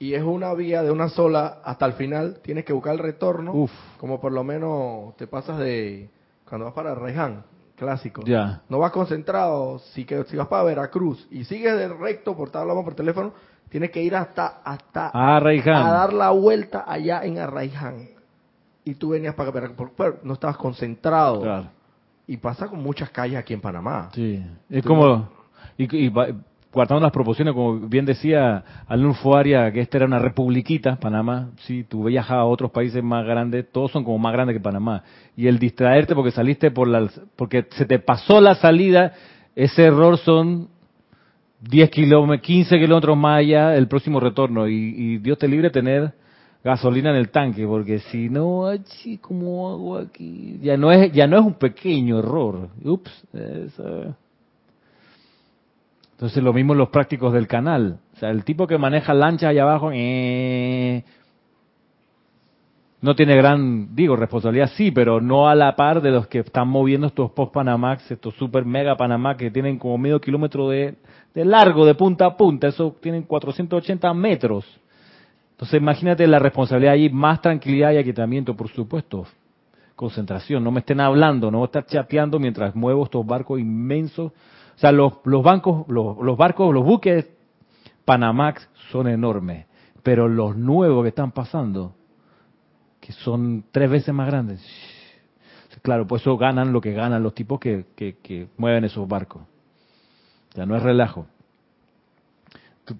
[0.00, 3.52] y es una vía de una sola hasta el final, tienes que buscar el retorno.
[3.52, 3.70] Uf.
[3.98, 6.10] Como por lo menos te pasas de
[6.48, 7.44] cuando vas para Reján,
[7.76, 8.22] clásico.
[8.24, 8.62] Ya.
[8.68, 12.82] No vas concentrado, si, que, si vas para Veracruz y sigues de recto por hablando
[12.82, 13.32] por teléfono,
[13.68, 18.14] tienes que ir hasta hasta a, a dar la vuelta allá en Arraiján
[18.84, 21.40] y tú venías para, pero no estabas concentrado.
[21.40, 21.66] Claro.
[22.26, 24.10] Y pasa con muchas calles aquí en Panamá.
[24.14, 25.28] Sí, es como,
[25.76, 26.10] y,
[26.72, 31.84] guardando las proporciones, como bien decía Alnulfo Aria, que esta era una republiquita, Panamá, sí,
[31.84, 35.02] tú viajas a otros países más grandes, todos son como más grandes que Panamá.
[35.36, 39.12] Y el distraerte porque saliste por la, porque se te pasó la salida,
[39.54, 40.68] ese error son
[41.60, 44.66] 10 kilómetros, 15 kilómetros más allá el próximo retorno.
[44.66, 46.12] Y, y Dios te libre tener
[46.64, 48.64] gasolina en el tanque, porque si no,
[49.20, 50.58] como hago aquí?
[50.62, 52.70] Ya no es, ya no es un pequeño error.
[52.82, 53.26] Ups.
[56.12, 57.98] Entonces lo mismo los prácticos del canal.
[58.14, 61.04] O sea, el tipo que maneja lancha allá abajo, eh,
[63.02, 66.68] no tiene gran, digo, responsabilidad, sí, pero no a la par de los que están
[66.68, 70.94] moviendo estos post Panamax, estos super mega Panamá que tienen como medio kilómetro de,
[71.34, 72.68] de largo, de punta a punta.
[72.68, 74.64] Eso tienen 480 metros.
[75.54, 79.26] Entonces imagínate la responsabilidad ahí, más tranquilidad y aquietamiento, por supuesto.
[79.94, 84.32] Concentración, no me estén hablando, no estar chateando mientras muevo estos barcos inmensos.
[84.32, 87.30] O sea, los, los bancos, los, los barcos, los buques
[88.04, 89.66] Panamax son enormes,
[90.02, 91.94] pero los nuevos que están pasando,
[93.00, 94.60] que son tres veces más grandes,
[95.82, 99.42] claro, pues eso ganan lo que ganan los tipos que, que, que mueven esos barcos.
[100.54, 101.26] Ya no es relajo.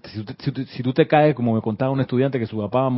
[0.05, 2.89] Si si si tú te caes, como me contaba un estudiante que su papá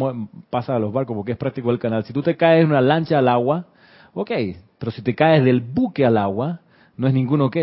[0.50, 2.80] pasa a los barcos porque es práctico el canal, si tú te caes en una
[2.82, 3.65] lancha al agua,
[4.13, 4.32] ok,
[4.80, 6.62] pero si te caes del buque al agua,
[6.95, 7.58] no es ningún ok.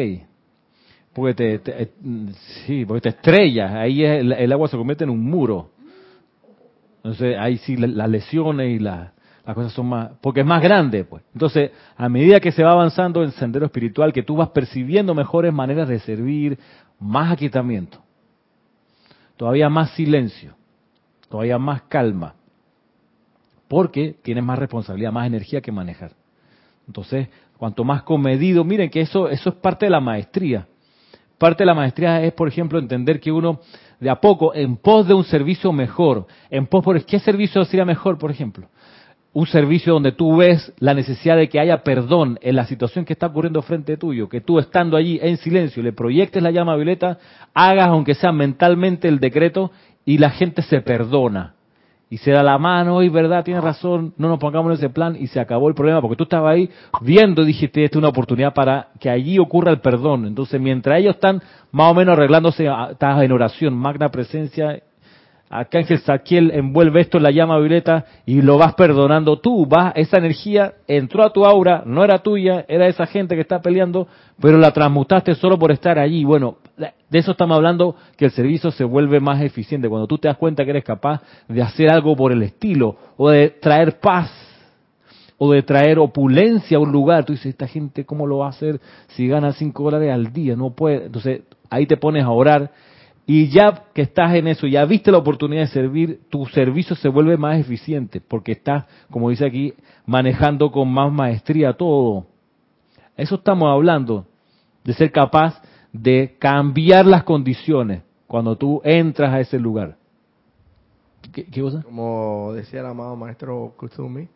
[1.14, 5.70] Porque te, eh, porque te estrellas, ahí es- el, agua se convierte en un muro.
[6.98, 9.12] Entonces ahí sí la- las lesiones y la-
[9.46, 11.22] las cosas son más, porque es más grande, pues.
[11.34, 15.52] Entonces, a medida que se va avanzando el sendero espiritual, que tú vas percibiendo mejores
[15.52, 16.58] maneras de servir,
[16.98, 18.03] más aquietamiento,
[19.36, 20.54] todavía más silencio,
[21.28, 22.34] todavía más calma,
[23.68, 26.12] porque tienes más responsabilidad, más energía que manejar.
[26.86, 30.66] Entonces, cuanto más comedido, miren que eso, eso es parte de la maestría.
[31.38, 33.60] Parte de la maestría es, por ejemplo, entender que uno,
[33.98, 37.84] de a poco, en pos de un servicio mejor, en pos por qué servicio sería
[37.84, 38.68] mejor, por ejemplo,
[39.34, 43.12] un servicio donde tú ves la necesidad de que haya perdón en la situación que
[43.12, 47.18] está ocurriendo frente tuyo, que tú estando allí en silencio le proyectes la llama violeta,
[47.52, 49.72] hagas aunque sea mentalmente el decreto
[50.04, 51.54] y la gente se perdona
[52.14, 55.16] y se da la mano y verdad, tienes razón, no nos pongamos en ese plan
[55.18, 56.70] y se acabó el problema porque tú estabas ahí
[57.00, 60.26] viendo y dijiste, esta es una oportunidad para que allí ocurra el perdón.
[60.26, 61.42] Entonces, mientras ellos están
[61.72, 64.80] más o menos arreglándose, ah, estás en oración, magna presencia,
[65.50, 70.18] Arcángel Saquiel envuelve esto en la llama violeta y lo vas perdonando tú, vas, esa
[70.18, 74.08] energía entró a tu aura, no era tuya, era esa gente que está peleando,
[74.40, 76.24] pero la transmutaste solo por estar allí.
[76.24, 80.28] Bueno, de eso estamos hablando, que el servicio se vuelve más eficiente, cuando tú te
[80.28, 84.32] das cuenta que eres capaz de hacer algo por el estilo, o de traer paz,
[85.38, 87.24] o de traer opulencia a un lugar.
[87.24, 90.56] Tú dices, esta gente, ¿cómo lo va a hacer si gana cinco dólares al día?
[90.56, 91.06] No puede.
[91.06, 92.70] Entonces, ahí te pones a orar
[93.26, 97.08] y ya que estás en eso, ya viste la oportunidad de servir, tu servicio se
[97.08, 99.72] vuelve más eficiente porque estás, como dice aquí,
[100.04, 102.26] manejando con más maestría todo.
[103.16, 104.26] Eso estamos hablando,
[104.84, 109.96] de ser capaz de cambiar las condiciones cuando tú entras a ese lugar.
[111.32, 111.82] ¿Qué, qué cosa?
[111.82, 114.28] Como decía el amado maestro Kusumi,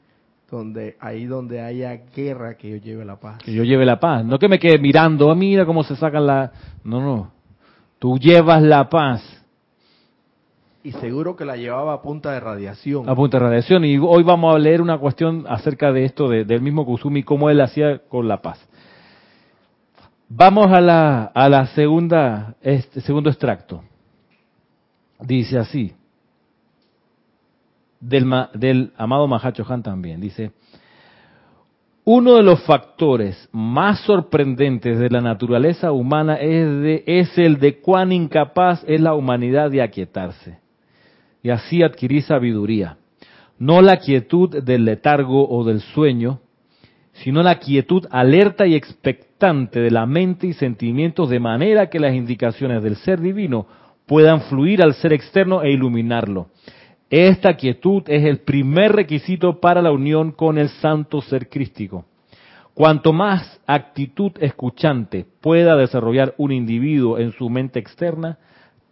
[0.50, 3.38] donde ahí donde haya guerra que yo lleve la paz.
[3.44, 4.24] Que yo lleve la paz.
[4.24, 6.52] No que me quede mirando, "Ah, mira cómo se sacan la...
[6.84, 7.37] No, no.
[7.98, 9.22] Tú llevas la paz
[10.84, 13.08] Y seguro que la llevaba a punta de radiación.
[13.08, 13.84] a punta de radiación.
[13.84, 17.50] Y hoy vamos a leer una cuestión acerca de esto, de- del mismo Kusumi, cómo
[17.50, 18.58] él hacía con la paz.
[20.28, 23.82] Vamos a la, a la segunda, este segundo extracto.
[25.20, 25.92] Dice así,
[28.00, 30.52] del, del amado Mahacho Han también, dice,
[32.10, 38.82] uno de los factores más sorprendentes de la naturaleza humana es, el de cuán incapaz
[38.86, 40.58] es la humanidad de aquietarse
[41.42, 42.96] y así adquirir sabiduría.
[43.58, 46.40] No la quietud del letargo o del sueño,
[47.12, 52.14] sino la quietud alerta y expectante de la mente y sentimientos de manera que las
[52.14, 53.66] indicaciones del ser divino
[54.06, 56.46] puedan fluir al ser externo e iluminarlo.
[57.10, 62.04] Esta quietud es el primer requisito para la unión con el santo ser crístico.
[62.74, 68.38] Cuanto más actitud escuchante pueda desarrollar un individuo en su mente externa,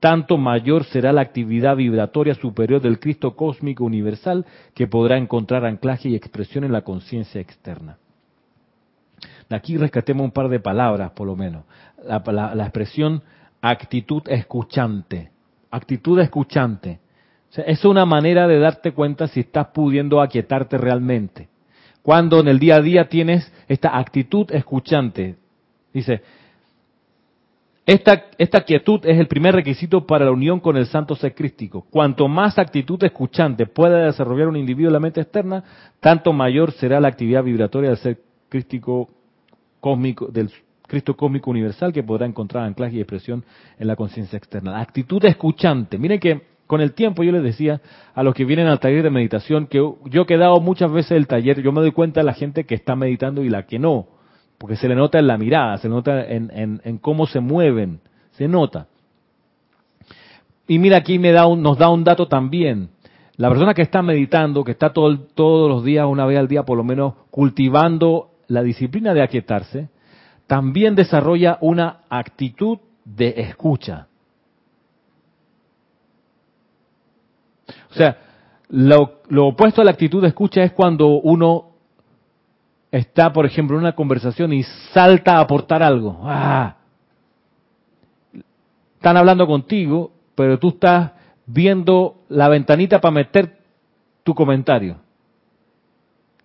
[0.01, 6.09] tanto mayor será la actividad vibratoria superior del Cristo cósmico universal que podrá encontrar anclaje
[6.09, 7.99] y expresión en la conciencia externa.
[9.51, 11.65] Aquí rescatemos un par de palabras, por lo menos.
[12.05, 13.23] La- la expresión
[13.61, 15.31] actitud escuchante.
[15.71, 16.99] Actitud escuchante.
[17.55, 21.49] Es una manera de darte cuenta si estás pudiendo aquietarte realmente.
[22.03, 25.37] Cuando en el día a día tienes esta actitud escuchante.
[25.93, 26.23] Dice,
[27.87, 31.87] esta, esta quietud es el primer requisito para la unión con el santo ser crístico.
[31.89, 35.63] Cuanto más actitud escuchante pueda desarrollar un individuo en la mente externa,
[36.01, 39.09] tanto mayor será la actividad vibratoria del ser crístico
[39.81, 40.51] cósmico, del
[40.87, 43.45] Cristo cósmico universal que podrá encontrar anclaje y expresión
[43.79, 44.81] en la conciencia externa.
[44.81, 45.97] Actitud escuchante.
[45.97, 47.81] Miren que con el tiempo yo les decía
[48.15, 51.27] a los que vienen al taller de meditación que yo he dado muchas veces el
[51.27, 54.07] taller, yo me doy cuenta de la gente que está meditando y la que no.
[54.59, 58.01] Porque se le nota en la mirada, se le nota en, cómo se mueven,
[58.33, 58.87] se nota.
[60.67, 62.89] Y mira, aquí me da un- nos da un dato también.
[63.37, 66.65] La persona que está meditando, que está todo todos los días, una vez al día
[66.65, 69.89] por lo menos, cultivando la disciplina de aquietarse,
[70.47, 74.07] también desarrolla una actitud de escucha.
[77.91, 78.19] O sea,
[78.69, 81.71] lo, opuesto a la actitud de escucha es cuando uno
[82.91, 86.21] está, por ejemplo, en una conversación y salta a aportar algo.
[86.23, 86.77] ¡Ah!
[88.95, 91.13] Están hablando contigo, pero tú estás
[91.47, 93.57] viendo la ventanita para meter
[94.25, 94.97] tu comentario.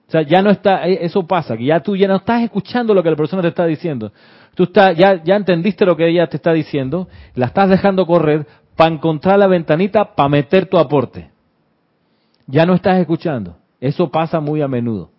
[0.07, 2.93] O sea, ya no está, eh, eso pasa, que ya tú ya no estás escuchando
[2.93, 4.11] lo que la persona te está diciendo.
[4.55, 8.45] Tú estás, ya, ya entendiste lo que ella te está diciendo, la estás dejando correr
[8.81, 11.29] para encontrar la ventanita para meter tu aporte.
[12.47, 13.55] Ya no estás escuchando.
[13.79, 15.11] Eso pasa muy a menudo.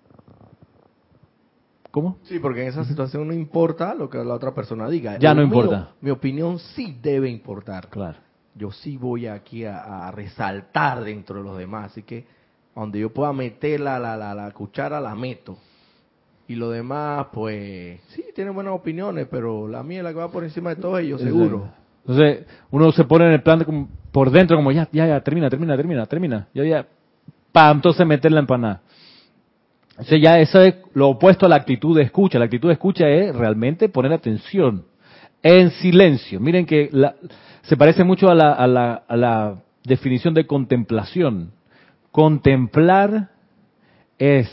[1.92, 2.18] ¿Cómo?
[2.24, 5.16] Sí, porque en esa situación no importa lo que la otra persona diga.
[5.20, 5.90] Ya no importa.
[6.00, 7.86] mi opinión sí debe importar.
[7.88, 8.18] Claro.
[8.56, 11.92] Yo sí voy aquí a, a resaltar dentro de los demás.
[11.92, 12.26] Así que
[12.74, 15.56] donde yo pueda meter la, la, la, la cuchara, la meto.
[16.48, 20.32] Y lo demás, pues, sí, tienen buenas opiniones, pero la mía es la que va
[20.32, 21.80] por encima de todos ellos, seguro.
[22.06, 25.48] Entonces, uno se pone en el plan de por dentro como ya, ya, ya, termina,
[25.48, 26.48] termina, termina, termina.
[26.52, 26.86] Ya, ya.
[27.52, 28.82] Pam, entonces meter la empanada.
[29.98, 32.38] O ya eso es lo opuesto a la actitud de escucha.
[32.38, 34.84] La actitud de escucha es realmente poner atención.
[35.42, 36.40] En silencio.
[36.40, 37.14] Miren que la-
[37.62, 41.52] se parece mucho a la, a, la, a la definición de contemplación.
[42.10, 43.30] Contemplar
[44.18, 44.48] es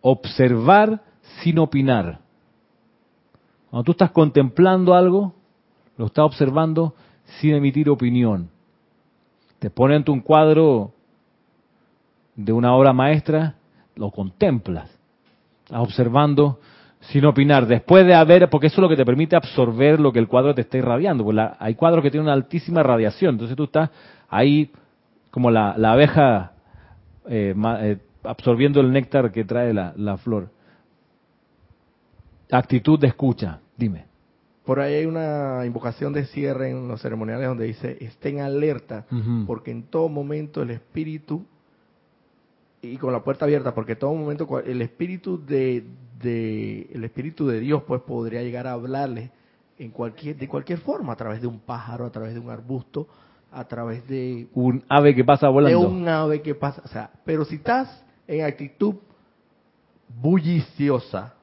[0.00, 1.02] observar
[1.42, 2.20] sin opinar.
[3.70, 5.34] Cuando tú estás contemplando algo,
[5.98, 6.94] lo estás observando
[7.40, 8.48] sin emitir opinión.
[9.58, 10.92] Te ponen ante un cuadro
[12.36, 13.56] de una obra maestra,
[13.96, 14.88] lo contemplas.
[15.64, 16.60] Estás observando
[17.00, 17.66] sin opinar.
[17.66, 20.54] Después de haber, porque eso es lo que te permite absorber lo que el cuadro
[20.54, 21.24] te está irradiando.
[21.24, 23.34] Porque hay cuadros que tienen una altísima radiación.
[23.34, 23.90] Entonces tú estás
[24.28, 24.70] ahí
[25.32, 26.52] como la, la abeja
[27.28, 30.50] eh, eh, absorbiendo el néctar que trae la, la flor.
[32.50, 34.07] Actitud de escucha, dime.
[34.68, 39.06] Por ahí hay una invocación de cierre en los ceremoniales donde dice, estén alerta,
[39.46, 41.46] porque en todo momento el espíritu,
[42.82, 45.84] y con la puerta abierta, porque en todo momento el espíritu de,
[46.22, 49.30] de- el espíritu de Dios pues podría llegar a hablarle
[49.78, 53.08] en cualquier, de cualquier forma, a través de un pájaro, a través de un arbusto,
[53.50, 55.88] a través de, Un ave que pasa de volando.
[55.88, 58.96] un ave que pasa, o sea, pero si estás en actitud
[60.20, 61.34] bulliciosa,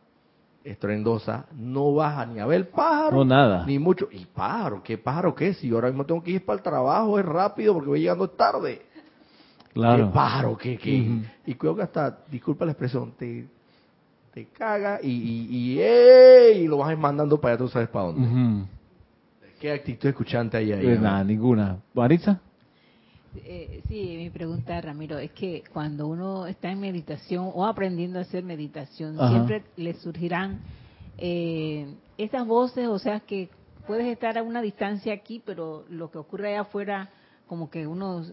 [0.65, 3.65] estruendosa, no vas ni a ver pájaro, No, nada.
[3.65, 4.09] ni mucho.
[4.11, 4.81] ¿Y pájaro?
[4.83, 5.53] ¿Qué pájaro qué?
[5.53, 8.27] Si yo ahora mismo tengo que ir para el trabajo, es rápido porque voy llegando
[8.29, 8.81] tarde.
[9.73, 10.07] Claro.
[10.07, 10.57] ¿Qué pájaro?
[10.57, 11.21] ¿Qué, qué?
[11.45, 13.45] Y creo que hasta, disculpa la expresión, te,
[14.33, 16.63] te caga y, y, y, ¡ey!
[16.63, 18.65] y lo vas mandando para allá, tú sabes para dónde.
[19.59, 20.85] ¿Qué actitud escuchante hay ahí?
[20.87, 21.77] Eh, nada, ninguna.
[21.93, 22.39] ¿Maritza?
[23.43, 28.23] Eh, sí, mi pregunta, Ramiro, es que cuando uno está en meditación o aprendiendo a
[28.23, 29.29] hacer meditación, Ajá.
[29.29, 30.61] siempre le surgirán
[31.17, 33.49] eh, esas voces, o sea, que
[33.87, 37.09] puedes estar a una distancia aquí, pero lo que ocurre allá afuera,
[37.47, 38.23] como que uno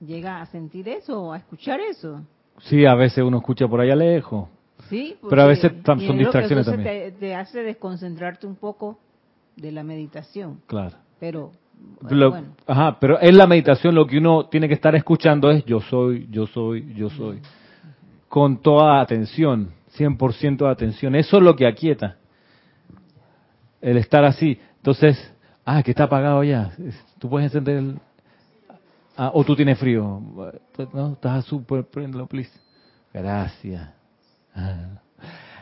[0.00, 2.22] llega a sentir eso o a escuchar eso.
[2.62, 4.48] Sí, a veces uno escucha por allá lejos.
[4.88, 7.12] Sí, Pero a veces son es lo que distracciones entonces también.
[7.14, 8.98] Te, te hace desconcentrarte un poco
[9.56, 10.96] de la meditación, Claro.
[11.18, 11.50] pero
[12.10, 12.48] Lo- bueno.
[12.66, 16.28] Ajá, pero en la meditación lo que uno tiene que estar escuchando es yo soy,
[16.30, 17.40] yo soy, yo soy.
[18.28, 21.14] Con toda atención, 100% de atención.
[21.14, 22.16] Eso es lo que aquieta.
[23.80, 24.60] El estar así.
[24.76, 25.32] Entonces,
[25.64, 26.72] ah, que está apagado ya.
[27.18, 27.98] Tú puedes encender el...
[29.16, 30.20] Ah, o tú tienes frío.
[30.92, 32.50] No, estás súper, préndelo, please.
[33.12, 33.88] Gracias.
[34.54, 35.00] Ah.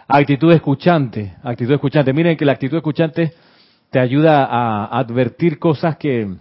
[0.09, 2.13] Actitud escuchante, actitud escuchante.
[2.13, 3.33] Miren que la actitud escuchante
[3.91, 6.35] te ayuda a advertir cosas que,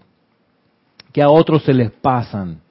[1.12, 2.62] que a otros se les pasan.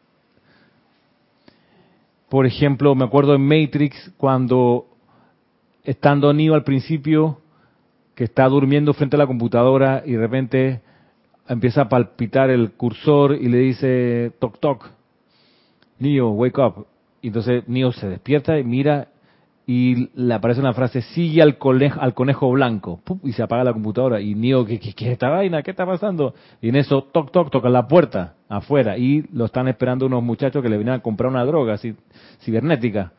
[2.29, 4.87] Por ejemplo, me acuerdo en Matrix cuando
[5.85, 7.39] estando Neo al principio,
[8.15, 10.81] que está durmiendo frente a la computadora y de repente
[11.49, 14.91] empieza a palpitar el cursor y le dice toc toc,
[15.99, 16.87] Neo, wake up.
[17.23, 19.09] Y entonces Neo se despierta y mira
[19.67, 23.73] y le aparece una frase, sigue al conejo, al conejo blanco, y se apaga la
[23.73, 24.21] computadora.
[24.21, 25.63] Y Neo, ¿qué, qué, qué es esta vaina?
[25.63, 26.35] ¿Qué está pasando?
[26.61, 30.63] Y en eso, toc, toc, toca la puerta afuera y lo están esperando unos muchachos
[30.63, 31.97] que le vienen a comprar una droga ci-
[32.41, 33.13] cibernética.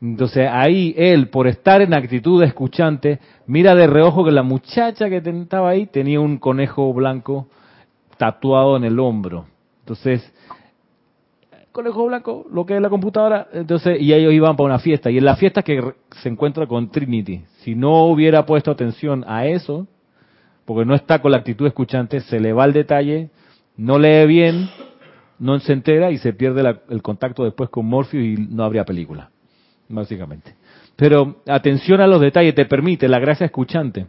[0.00, 5.10] Entonces ahí él, por estar en actitud de escuchante, mira de reojo que la muchacha
[5.10, 7.48] que estaba ahí tenía un conejo blanco
[8.16, 9.44] tatuado en el hombro.
[9.80, 10.32] Entonces,
[11.82, 13.48] conejo blanco, lo que es la computadora.
[13.52, 15.10] Entonces, y ellos iban para una fiesta.
[15.10, 15.82] Y en la fiesta que
[16.22, 17.42] se encuentra con Trinity.
[17.62, 19.86] Si no hubiera puesto atención a eso,
[20.64, 23.30] porque no está con la actitud escuchante, se le va el detalle,
[23.76, 24.68] no lee bien,
[25.38, 28.84] no se entera y se pierde la- el contacto después con Morpheus y no habría
[28.84, 29.30] película,
[29.88, 30.54] básicamente.
[30.96, 34.06] Pero atención a los detalles, te permite la gracia escuchante.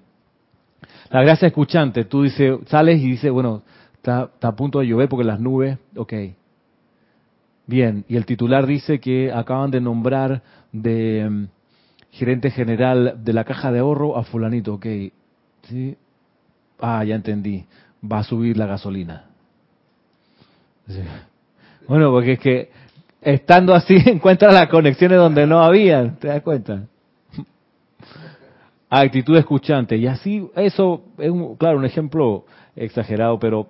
[1.09, 5.07] La gracia escuchante, tú dices, sales y dices, bueno, está, está a punto de llover
[5.07, 6.13] porque las nubes, ok,
[7.71, 10.41] Bien, y el titular dice que acaban de nombrar
[10.73, 11.45] de mm,
[12.11, 14.85] gerente general de la caja de ahorro a fulanito, ok.
[15.69, 15.95] Sí.
[16.81, 17.63] Ah, ya entendí.
[18.03, 19.23] Va a subir la gasolina.
[21.87, 22.69] Bueno, porque es que
[23.21, 26.83] estando así encuentra las conexiones donde no había, ¿te das cuenta?
[28.89, 29.95] actitud escuchante.
[29.95, 32.43] Y así, eso es, un, claro, un ejemplo
[32.75, 33.69] exagerado, pero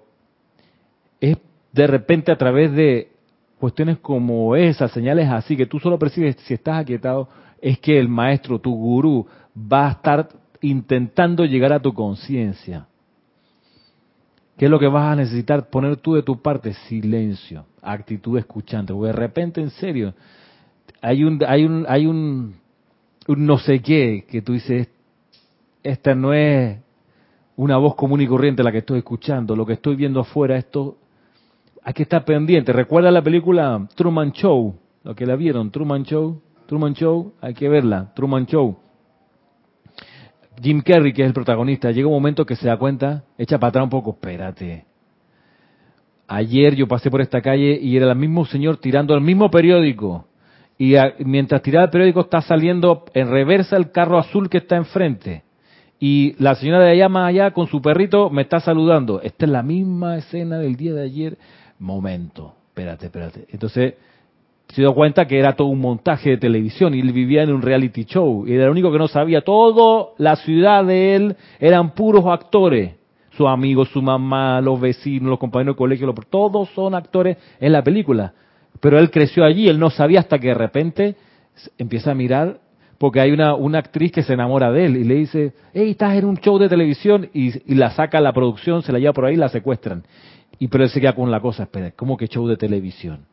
[1.20, 1.38] es
[1.72, 3.11] de repente a través de
[3.62, 7.30] cuestiones como esas, señales así, que tú solo percibes si estás aquietado,
[7.62, 10.30] es que el maestro, tu gurú, va a estar
[10.62, 12.88] intentando llegar a tu conciencia.
[14.58, 15.70] ¿Qué es lo que vas a necesitar?
[15.70, 18.94] Poner tú de tu parte silencio, actitud escuchante.
[18.94, 20.14] Porque de repente, en serio,
[21.00, 22.56] hay un, hay un, hay un,
[23.28, 24.90] un no sé qué que tú dices,
[25.84, 26.80] esta no es
[27.56, 30.98] una voz común y corriente la que estoy escuchando, lo que estoy viendo afuera, esto
[31.84, 32.74] hay que estar pendiente.
[32.74, 34.76] ¿Recuerda la película Truman Show?
[35.04, 38.78] Lo que la vieron, Truman Show, Truman Show, hay que verla, Truman Show.
[40.62, 43.70] Jim Carrey, que es el protagonista, llega un momento que se da cuenta, echa para
[43.70, 44.86] atrás un poco, espérate.
[46.28, 50.28] Ayer yo pasé por esta calle y era el mismo señor tirando el mismo periódico.
[50.78, 55.44] Y mientras tiraba el periódico está saliendo en reversa el carro azul que está enfrente.
[56.00, 59.22] Y la señora de allá más allá con su perrito me está saludando.
[59.22, 61.38] Esta es la misma escena del día de ayer.
[61.82, 63.48] Momento, espérate, espérate.
[63.50, 63.96] Entonces
[64.68, 67.62] se dio cuenta que era todo un montaje de televisión y él vivía en un
[67.62, 68.46] reality show.
[68.48, 69.42] Y era el único que no sabía.
[69.42, 72.94] Toda la ciudad de él eran puros actores.
[73.32, 77.84] Sus amigos, su mamá, los vecinos, los compañeros de colegio, todos son actores en la
[77.84, 78.34] película.
[78.80, 81.16] Pero él creció allí, él no sabía hasta que de repente
[81.78, 82.60] empieza a mirar,
[82.98, 86.26] porque hay una, actriz que se enamora de él y le dice, hey, estás en
[86.26, 89.26] un show de televisión y, y la saca a la producción, se la lleva por
[89.26, 90.04] ahí y la secuestran.
[90.60, 93.26] Y pero él se queda con la cosa, espera, ¿cómo que show de televisión?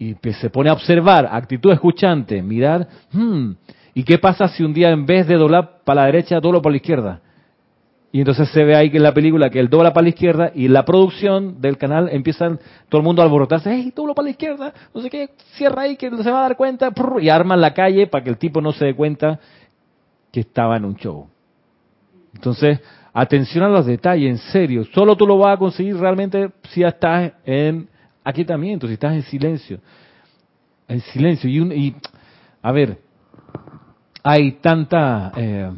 [0.00, 3.50] y se pone a observar, actitud escuchante, mirar, hmm,
[3.92, 6.70] ¿y qué pasa si un día en vez de doblar para la derecha, doblo para
[6.70, 7.20] la izquierda?
[8.10, 10.52] Y entonces se ve ahí que en la película que él dobla para la izquierda
[10.54, 12.58] y la producción del canal empiezan
[12.88, 14.72] todo el mundo a alborotarse, ¡hey, doblo para la izquierda!
[14.94, 16.90] No sé qué, cierra ahí que se va a dar cuenta,
[17.20, 19.38] y arman la calle para que el tipo no se dé cuenta
[20.32, 21.28] que estaba en un show.
[22.34, 22.80] Entonces,
[23.12, 27.32] atención a los detalles, en serio, solo tú lo vas a conseguir realmente si estás
[27.44, 27.88] en
[28.24, 29.80] aquietamiento, si estás en silencio.
[30.88, 31.48] En silencio.
[31.48, 31.94] Y, un, y
[32.62, 32.98] a ver,
[34.22, 35.70] hay tanta, eh,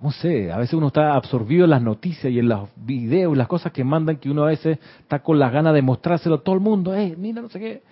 [0.00, 3.48] no sé, a veces uno está absorbido en las noticias y en los videos, las
[3.48, 6.54] cosas que mandan, que uno a veces está con las ganas de mostrárselo a todo
[6.54, 7.82] el mundo, eh, mira, no sé qué.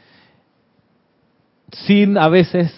[1.87, 2.71] Sin a veces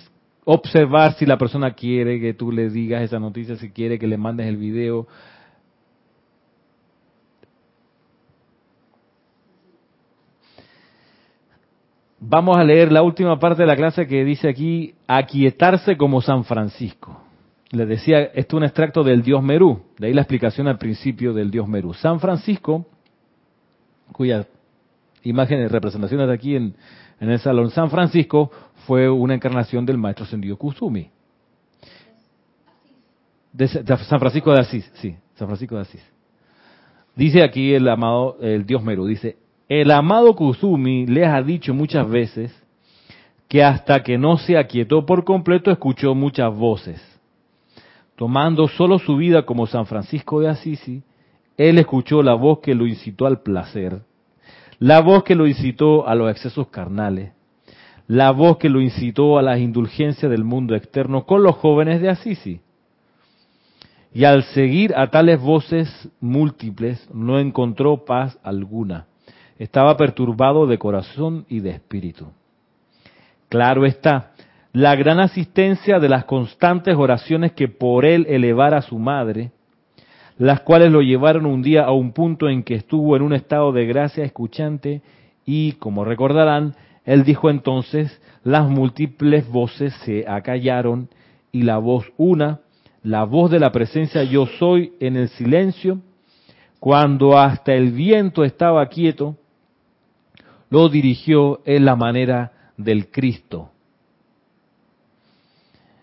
[0.44, 4.18] observar si la persona quiere que tú le digas esa noticia, si quiere que le
[4.18, 5.06] mandes el video,
[12.26, 16.44] Vamos a leer la última parte de la clase que dice aquí, aquietarse como San
[16.44, 17.20] Francisco.
[17.70, 21.34] Les decía, esto es un extracto del dios Merú, de ahí la explicación al principio
[21.34, 21.92] del dios Merú.
[21.92, 22.86] San Francisco,
[24.12, 24.46] cuya
[25.22, 26.74] imágenes, representaciones aquí en,
[27.20, 28.50] el salón, San Francisco
[28.86, 31.10] fue una encarnación del maestro Sendido Kusumi.
[33.52, 36.02] De, San Francisco de Asís, sí, San Francisco de Asís.
[37.14, 39.36] Dice aquí el amado, el dios Merú, dice,
[39.68, 42.52] el amado Kusumi les ha dicho muchas veces
[43.48, 47.00] que hasta que no se aquietó por completo escuchó muchas voces.
[48.16, 51.02] Tomando solo su vida como San Francisco de Asisi,
[51.56, 54.02] él escuchó la voz que lo incitó al placer,
[54.80, 57.32] la voz que lo incitó a los excesos carnales,
[58.06, 62.10] la voz que lo incitó a las indulgencias del mundo externo con los jóvenes de
[62.10, 62.60] Asisi.
[64.12, 69.06] Y al seguir a tales voces múltiples no encontró paz alguna
[69.58, 72.26] estaba perturbado de corazón y de espíritu.
[73.48, 74.32] Claro está,
[74.72, 79.52] la gran asistencia de las constantes oraciones que por él elevara su madre,
[80.36, 83.70] las cuales lo llevaron un día a un punto en que estuvo en un estado
[83.70, 85.02] de gracia escuchante
[85.46, 86.74] y, como recordarán,
[87.04, 91.08] él dijo entonces, las múltiples voces se acallaron
[91.52, 92.60] y la voz una,
[93.02, 96.00] la voz de la presencia yo soy en el silencio,
[96.80, 99.36] cuando hasta el viento estaba quieto,
[100.70, 103.70] lo dirigió en la manera del Cristo.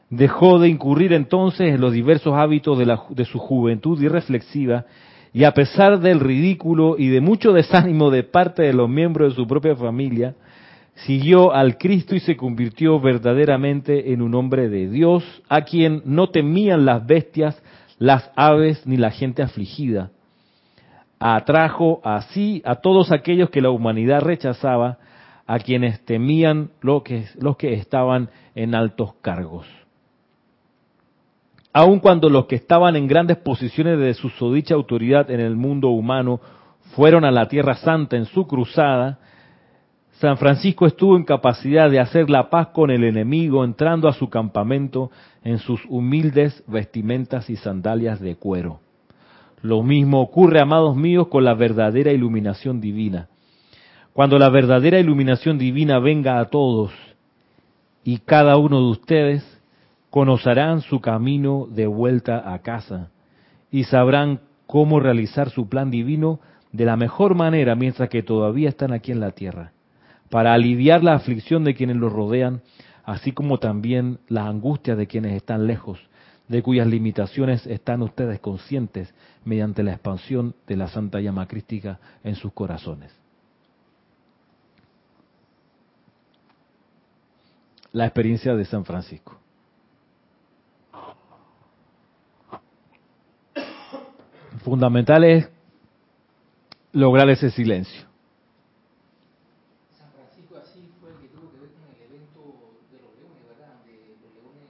[0.09, 4.85] Dejó de incurrir entonces en los diversos hábitos de, de su juventud irreflexiva
[5.33, 9.35] y a pesar del ridículo y de mucho desánimo de parte de los miembros de
[9.35, 10.35] su propia familia,
[10.95, 16.29] siguió al Cristo y se convirtió verdaderamente en un hombre de Dios, a quien no
[16.29, 17.61] temían las bestias,
[17.97, 20.11] las aves ni la gente afligida
[21.21, 24.97] atrajo así a todos aquellos que la humanidad rechazaba,
[25.45, 29.67] a quienes temían lo que, los que estaban en altos cargos.
[31.73, 36.41] Aun cuando los que estaban en grandes posiciones de susodicha autoridad en el mundo humano
[36.95, 39.19] fueron a la Tierra Santa en su cruzada,
[40.21, 44.29] San Francisco estuvo en capacidad de hacer la paz con el enemigo entrando a su
[44.29, 45.09] campamento
[45.43, 48.81] en sus humildes vestimentas y sandalias de cuero.
[49.63, 53.29] Lo mismo ocurre, amados míos, con la verdadera iluminación divina.
[54.13, 56.91] Cuando la verdadera iluminación divina venga a todos
[58.03, 59.61] y cada uno de ustedes,
[60.11, 63.09] conocerán su camino de vuelta a casa
[63.71, 66.39] y sabrán cómo realizar su plan divino
[66.71, 69.71] de la mejor manera mientras que todavía están aquí en la tierra,
[70.31, 72.61] para aliviar la aflicción de quienes los rodean,
[73.03, 75.99] así como también las angustias de quienes están lejos,
[76.47, 79.13] de cuyas limitaciones están ustedes conscientes
[79.45, 83.15] mediante la expansión de la Santa Llama Crística en sus corazones.
[87.91, 89.37] La experiencia de San Francisco.
[94.63, 95.49] Fundamental es
[96.93, 98.01] lograr ese silencio.
[99.97, 103.47] San Francisco así fue el que tuvo que ver con el evento de los leones,
[103.47, 103.73] ¿verdad?
[103.85, 104.69] De los leones,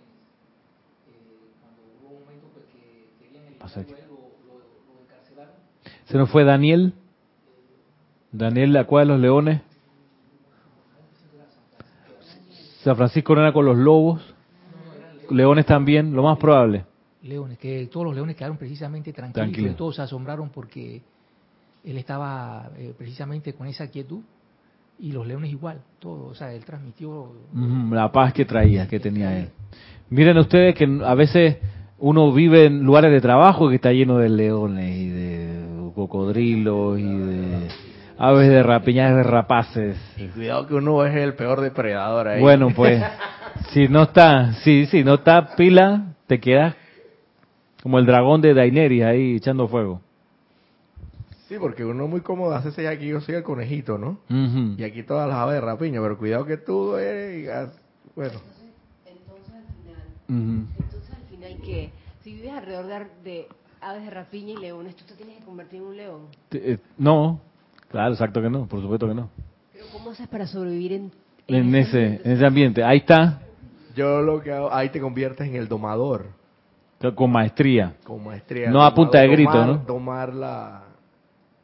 [1.10, 3.94] eh, cuando hubo un momento pues, que querían Pasa eliminarlo aquí.
[3.94, 4.60] a él, lo, lo,
[4.94, 5.56] lo encarcelaron.
[6.06, 6.94] ¿Se nos fue Daniel?
[8.32, 9.62] Daniel, la cueva de los leones.
[12.84, 14.22] San Francisco no era con los lobos.
[15.30, 16.86] Leones también, lo más probable.
[17.24, 21.02] Leones, que todos los leones quedaron precisamente tranquilos, y todos se asombraron porque
[21.84, 24.22] él estaba eh, precisamente con esa quietud
[25.02, 27.32] y los leones igual, todo, o sea, él transmitió
[27.90, 29.50] La paz que traía, que tenía él.
[30.10, 31.58] Miren ustedes que a veces
[31.98, 35.61] uno vive en lugares de trabajo que está lleno de leones y de
[35.94, 37.68] cocodrilos y de
[38.18, 39.98] aves de rapiñas de rapaces.
[40.18, 42.40] Y cuidado que uno es el peor depredador ahí.
[42.42, 43.04] Bueno, pues,
[43.72, 46.76] si no está, sí, sí, no está pila, te quedas
[47.82, 50.02] como el dragón de Daenerys ahí echando fuego.
[51.48, 54.20] Sí, porque uno es muy cómodo hacerse aquí, yo soy el conejito, ¿no?
[54.78, 57.72] Y aquí todas las aves de rapiña, pero cuidado que tú eres,
[58.16, 58.40] bueno,
[59.06, 60.66] Entonces al final, Ujú.
[60.80, 61.90] entonces al final que
[62.24, 63.48] si vives alrededor de, de
[63.82, 66.22] aves de rapiña y leones, tú te tienes que convertir en un león.
[66.52, 67.40] Eh, No,
[67.90, 69.30] claro, exacto que no, por supuesto que no.
[69.74, 71.12] Pero ¿cómo haces para sobrevivir en,
[71.48, 72.22] En ese, ambiente?
[72.30, 73.42] en ese ambiente, ahí está,
[73.96, 76.28] yo lo que hago, ahí te conviertes en el domador,
[77.16, 77.96] con maestría.
[78.04, 78.70] con maestría.
[78.70, 79.78] No a punta de grito, domar- ¿no?
[79.86, 80.84] Domar la,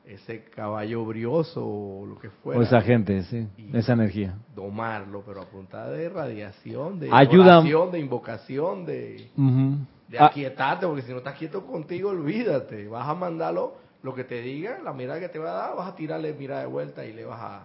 [0.06, 2.60] ese caballo brioso o lo que fuera.
[2.60, 4.34] O esa gente, sí, esa energía.
[4.56, 9.78] Domarlo, pero a punta de radiación, de Ayuda- oración, de invocación, de, Ujú.
[10.08, 12.88] De Ah, aquietarte, porque si no estás quieto contigo, olvídate.
[12.88, 15.90] Vas a mandarlo lo que te diga, la mirada que te va a dar, vas
[15.90, 17.64] a tirarle mirada de vuelta y le vas a.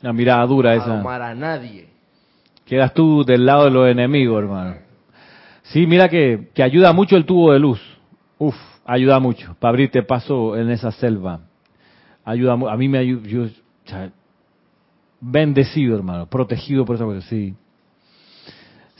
[0.00, 1.28] La mirada dura a esa.
[1.28, 1.88] a nadie.
[2.64, 4.76] Quedas tú del lado de los enemigos, hermano.
[5.64, 7.80] Sí, mira que, que ayuda mucho el tubo de luz.
[8.38, 11.40] Uf, ayuda mucho para abrirte paso en esa selva.
[12.24, 13.46] Ayuda, a mí me ayuda, yo,
[15.20, 17.54] bendecido, hermano, protegido por esa cosa, sí.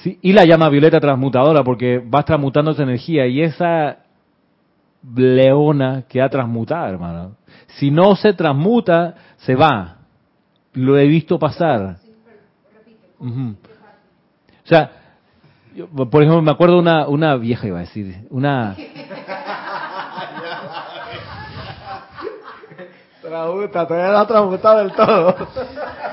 [0.05, 4.00] Sí, y la llama violeta transmutadora, porque vas transmutando esa energía y esa
[5.16, 7.36] leona queda transmutada, hermano.
[7.78, 9.96] Si no se transmuta, se va.
[10.74, 11.96] Lo he visto pasar.
[13.18, 13.55] O
[14.64, 14.90] sea,
[15.74, 18.76] yo, por ejemplo, me acuerdo una, una vieja, iba a decir, una...
[23.22, 25.34] Transmuta, todavía no ha transmutado del todo.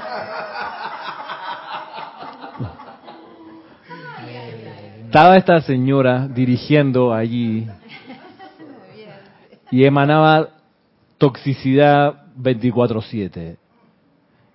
[5.12, 7.68] Estaba esta señora dirigiendo allí
[9.70, 10.47] y emanaba
[11.18, 13.57] toxicidad 24/7.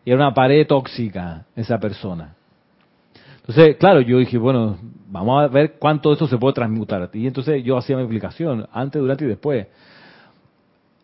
[0.06, 2.36] Y era una pared tóxica esa persona.
[3.40, 4.78] Entonces, claro, yo dije, bueno,
[5.10, 7.10] vamos a ver cuánto de eso se puede transmutar.
[7.12, 9.66] Y entonces yo hacía mi explicación, antes, durante y después.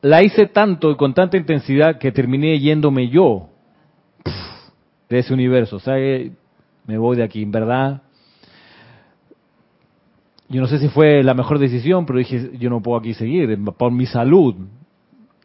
[0.00, 3.50] La hice tanto y con tanta intensidad que terminé yéndome yo
[5.10, 5.76] de ese universo.
[5.76, 5.96] O sea,
[6.86, 7.42] me voy de aquí.
[7.42, 8.00] En verdad,
[10.52, 13.58] yo no sé si fue la mejor decisión, pero dije, yo no puedo aquí seguir,
[13.78, 14.54] por mi salud.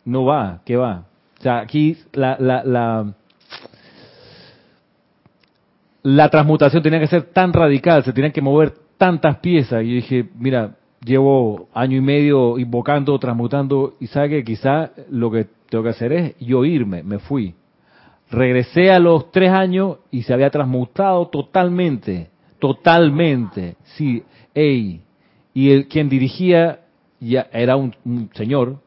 [0.04, 1.06] No va, ¿qué va?
[1.40, 3.14] O sea, aquí la, la, la,
[6.04, 9.82] la transmutación tenía que ser tan radical, se tenían que mover tantas piezas.
[9.82, 15.32] Y yo dije, mira, llevo año y medio invocando, transmutando, y sabe que quizá lo
[15.32, 17.56] que tengo que hacer es yo irme, me fui.
[18.30, 22.30] Regresé a los tres años y se había transmutado totalmente,
[22.60, 23.78] totalmente.
[23.96, 24.22] Sí,
[24.58, 25.02] ey.
[25.54, 26.82] Y el quien dirigía
[27.20, 27.94] ya era un,
[28.34, 28.80] señor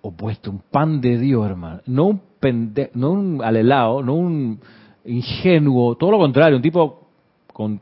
[0.00, 1.80] opuesto, un pan de Dios, hermano.
[1.86, 4.60] No un pende, no un alelao, no un
[5.04, 7.08] ingenuo, todo lo contrario, un tipo
[7.52, 7.80] con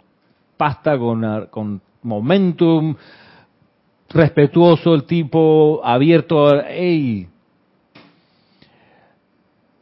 [0.56, 2.94] pasta, con, con momentum,
[4.08, 7.28] respetuoso el tipo, abierto, ey.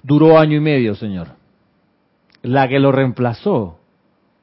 [0.03, 1.29] Duró año y medio, señor.
[2.43, 3.79] La que lo reemplazó,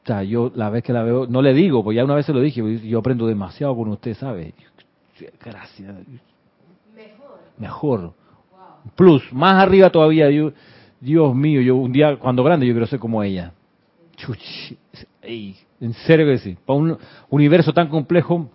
[0.10, 2.34] sea, yo la vez que la veo, no le digo, pues ya una vez se
[2.34, 4.54] lo dije, yo aprendo demasiado con usted, ¿sabe?
[5.44, 5.96] Gracias.
[6.96, 7.40] Mejor.
[7.58, 8.14] Mejor.
[8.96, 10.52] Plus, más arriba todavía, yo,
[11.00, 13.54] Dios mío, yo un día, cuando grande, yo quiero ser como ella.
[14.16, 14.74] Chuch,
[15.22, 16.58] ey, en serio que sí.
[16.66, 16.98] Para un
[17.30, 18.50] universo tan complejo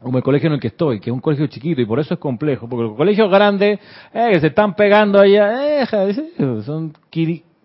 [0.00, 2.14] como el colegio en el que estoy, que es un colegio chiquito y por eso
[2.14, 3.78] es complejo, porque los colegios grandes,
[4.12, 5.86] eh, que se están pegando allá, eh,
[6.64, 6.92] son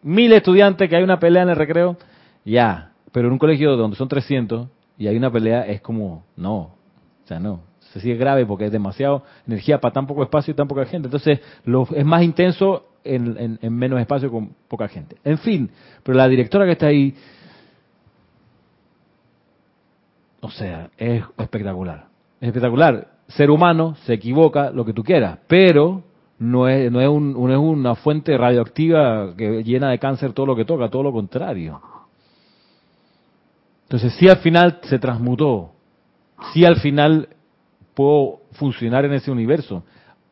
[0.04, 1.98] mil estudiantes que hay una pelea en el recreo,
[2.46, 6.56] ya, pero en un colegio donde son 300 y hay una pelea es como, no,
[6.58, 7.62] o sea, no,
[7.94, 11.08] se sigue grave porque es demasiado energía para tan poco espacio y tan poca gente,
[11.08, 15.18] entonces lo, es más intenso en, en- en menos espacio con poca gente.
[15.24, 15.70] En fin,
[16.04, 17.16] pero la directora que está ahí,
[20.42, 22.06] o sea, es espectacular.
[22.40, 23.08] Es espectacular.
[23.28, 26.04] Ser humano se equivoca, lo que tú quieras, pero
[26.40, 30.46] no es, no es, un- no es una fuente radioactiva que llena de cáncer todo
[30.48, 31.82] lo que toca, todo lo contrario.
[33.92, 35.74] Entonces, si al final se transmutó,
[36.54, 37.28] si al final
[37.94, 39.84] puedo funcionar en ese universo.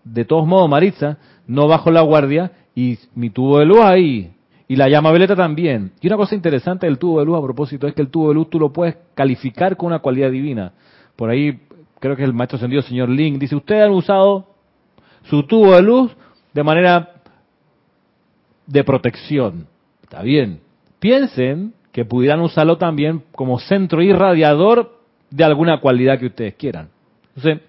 [0.01, 4.34] De todos modos, Maritza, no bajo la guardia y mi tubo de luz ahí.
[4.70, 5.91] Y la llama veleta también.
[5.99, 8.36] Y una cosa interesante del tubo de luz a propósito es que el tubo de
[8.36, 10.72] luz tú lo puedes calificar con una cualidad divina.
[11.18, 11.60] Por ahí
[11.99, 14.55] creo que el maestro ascendido, señor Link, dice, ustedes han usado
[15.24, 16.16] su tubo de luz
[16.53, 17.10] de manera
[18.66, 19.68] de protección.
[20.01, 20.62] Está bien.
[21.01, 24.98] Piensen que pudieran usarlo también como centro irradiador
[25.30, 26.90] de alguna cualidad que ustedes quieran.
[27.36, 27.62] Entonces,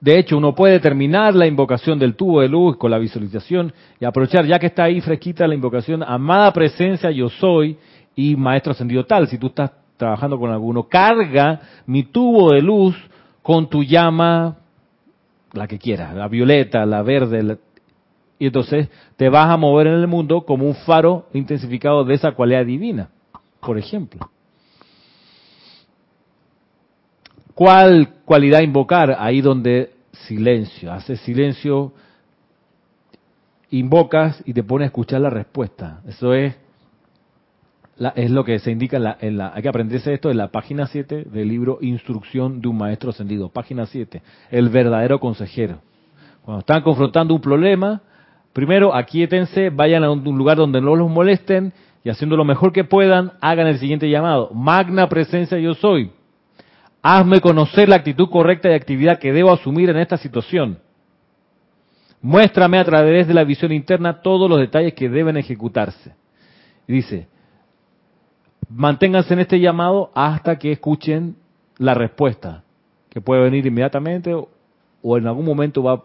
[0.00, 4.04] de hecho, uno puede terminar la invocación del tubo de luz con la visualización y
[4.04, 7.78] aprovechar, ya que está ahí fresquita la invocación, amada presencia yo soy
[8.14, 9.26] y maestro ascendido tal.
[9.26, 12.94] Si tú estás trabajando con alguno, carga mi tubo de luz
[13.42, 14.56] con tu llama,
[15.52, 17.56] la que quieras, la violeta, la verde, la-
[18.38, 22.32] y entonces te vas a mover en el mundo como un faro intensificado de esa
[22.32, 23.08] cualidad divina,
[23.60, 24.28] por ejemplo.
[27.54, 29.16] ¿Cuál cualidad invocar?
[29.18, 29.92] Ahí donde
[30.26, 31.92] silencio, haces silencio,
[33.70, 36.00] invocas y te pones a escuchar la respuesta.
[36.06, 36.54] Eso es,
[37.96, 40.36] la- es lo que se indica en la, en la- hay que aprenderse esto en
[40.36, 43.48] la página 7 del libro Instrucción de un Maestro Ascendido.
[43.48, 44.20] Página 7,
[44.50, 45.78] el verdadero consejero.
[46.44, 48.02] Cuando están confrontando un problema,
[48.56, 52.84] primero aquíétense, vayan a un lugar donde no los molesten y haciendo lo mejor que
[52.84, 54.50] puedan, hagan el siguiente llamado.
[54.54, 56.10] Magna presencia yo soy.
[57.02, 60.78] Hazme conocer la actitud correcta y actividad que debo asumir en esta situación.
[62.22, 66.14] Muéstrame a través de la visión interna todos los detalles que deben ejecutarse.
[66.88, 67.28] Y dice,
[68.70, 71.36] manténganse en este llamado hasta que escuchen
[71.76, 72.64] la respuesta,
[73.10, 76.02] que puede venir inmediatamente o en algún momento va,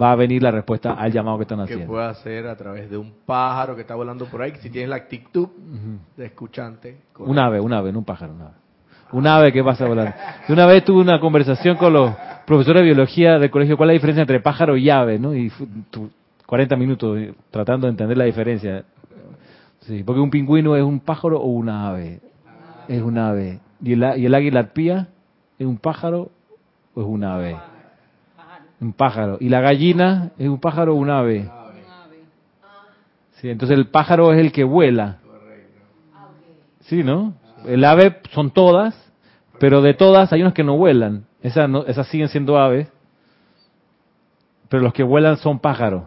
[0.00, 1.86] va a venir la respuesta al llamado que están que haciendo.
[1.86, 4.96] pueda hacer a través de un pájaro que está volando por ahí, si tienes la
[4.96, 5.48] actitud
[6.16, 6.98] de escuchante.
[7.18, 8.54] Un ave, un ave, no un pájaro, un ave.
[9.12, 10.12] Un ave que pasa volando.
[10.48, 12.12] Una vez tuve una conversación con los
[12.46, 15.18] profesores de biología del colegio, ¿cuál es la diferencia entre pájaro y ave?
[15.18, 15.34] ¿no?
[15.34, 15.50] Y
[15.90, 16.10] tu-
[16.46, 17.18] 40 minutos
[17.50, 18.84] tratando de entender la diferencia.
[19.80, 22.20] Sí, porque un pingüino es un pájaro o una ave.
[22.88, 23.60] Es un ave.
[23.82, 25.08] ¿Y el, y el águila arpía
[25.58, 26.30] es un pájaro
[26.94, 27.56] o es un ave?
[28.80, 29.36] Un pájaro.
[29.40, 31.50] ¿Y la gallina es un pájaro o un ave?
[33.32, 35.18] Sí, entonces el pájaro es el que vuela.
[36.80, 37.34] Sí, ¿no?
[37.66, 38.94] El ave son todas,
[39.58, 41.24] pero de todas hay unos que no vuelan.
[41.42, 42.88] Esas, no, esas siguen siendo aves,
[44.68, 46.04] pero los que vuelan son pájaros.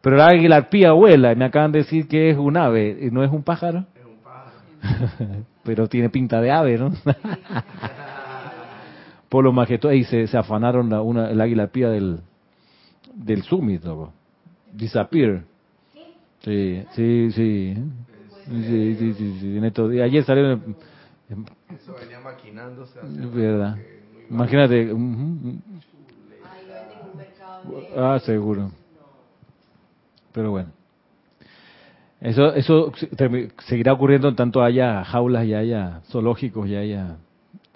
[0.00, 3.10] Pero el águila arpía vuela y me acaban de decir que es un ave, ¿y
[3.10, 3.84] no es un pájaro?
[3.94, 5.44] Es un pájaro.
[5.64, 6.92] pero tiene pinta de ave, ¿no?
[9.32, 12.20] Por lo majestuoso, y se, se afanaron la, una, el águila arpía del,
[13.14, 14.12] del summit, loco.
[14.70, 15.44] Disappear.
[16.44, 17.74] Sí, sí, sí.
[18.46, 19.56] Sí, sí, sí, sí.
[19.56, 20.76] En estos días- ayer en-
[21.30, 22.98] Eso venía maquinándose.
[23.32, 23.78] verdad.
[24.28, 24.92] Imagínate.
[24.92, 25.54] ujú.
[27.96, 28.70] Ah, seguro.
[30.32, 30.68] Pero bueno.
[32.20, 32.92] Eso, eso
[33.66, 37.16] seguirá ocurriendo en tanto haya jaulas y haya zoológicos y haya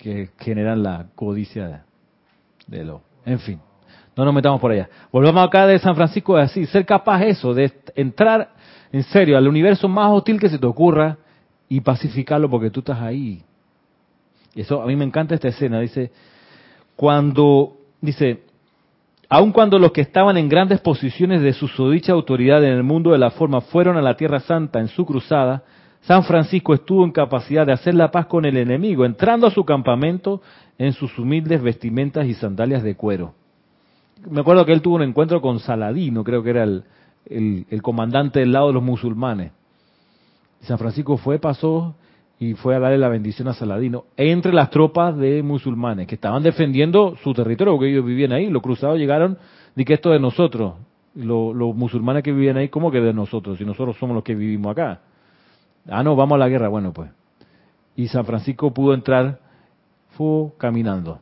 [0.07, 3.03] que generan la codicia de, de lo.
[3.25, 3.59] En fin,
[4.15, 4.89] no nos metamos por allá.
[5.11, 6.71] Volvamos acá de San Francisco de Asís.
[6.71, 8.53] Ser capaz eso, de entrar
[8.93, 11.19] en serio al universo más hostil que se te ocurra
[11.69, 13.43] y pacificarlo porque tú estás ahí.
[14.55, 15.81] Eso, a mí me encanta esta escena.
[15.81, 16.13] Dice,
[16.95, 18.45] cuando, dice,
[19.29, 23.19] aun cuando los que estaban en grandes posiciones de susodicha autoridad en el mundo de
[23.19, 25.65] la forma fueron a la Tierra Santa en su cruzada,
[26.07, 29.65] San Francisco estuvo en capacidad de hacer la paz con el enemigo, entrando a su
[29.65, 30.41] campamento
[30.79, 33.35] en sus humildes vestimentas y sandalias de cuero.
[34.31, 36.85] Me acuerdo que él tuvo un encuentro con Saladino, creo que era el,
[37.29, 39.51] el, comandante del lado de los musulmanes.
[40.61, 41.97] San Francisco fue, pasó
[42.39, 46.43] y fue a darle la bendición a Saladino entre las tropas de musulmanes que estaban
[46.43, 48.49] defendiendo su territorio porque ellos vivían ahí.
[48.49, 49.39] Los cruzados llegaron
[49.75, 50.75] y que esto es de nosotros.
[51.17, 53.59] Lo- los musulmanes que vivían ahí, ¿cómo que de nosotros?
[53.59, 55.01] Si nosotros somos los que vivimos acá.
[55.89, 56.69] Ah, no, vamos a la guerra.
[56.69, 57.11] Bueno, pues.
[57.95, 59.39] Y San Francisco pudo entrar,
[60.11, 61.21] fue caminando.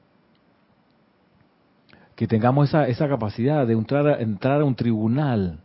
[2.14, 5.58] Que tengamos esa, esa capacidad de entrar a, entrar a un tribunal,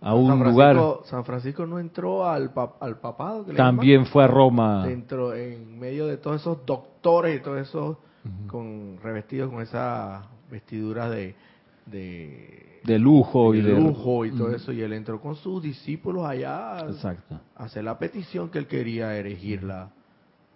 [0.00, 0.76] a un San lugar.
[1.04, 3.44] San Francisco no entró al, pap- al papado.
[3.44, 4.84] que le También fue a Roma.
[4.88, 7.96] Entró en medio de todos esos doctores y todos esos
[8.48, 11.34] con revestidos con esas vestiduras de,
[11.86, 14.72] de, De lujo y de de lujo y todo eso.
[14.72, 17.40] Y él entró con sus discípulos allá a Exacto.
[17.56, 19.90] hacer la petición que él quería erigirla,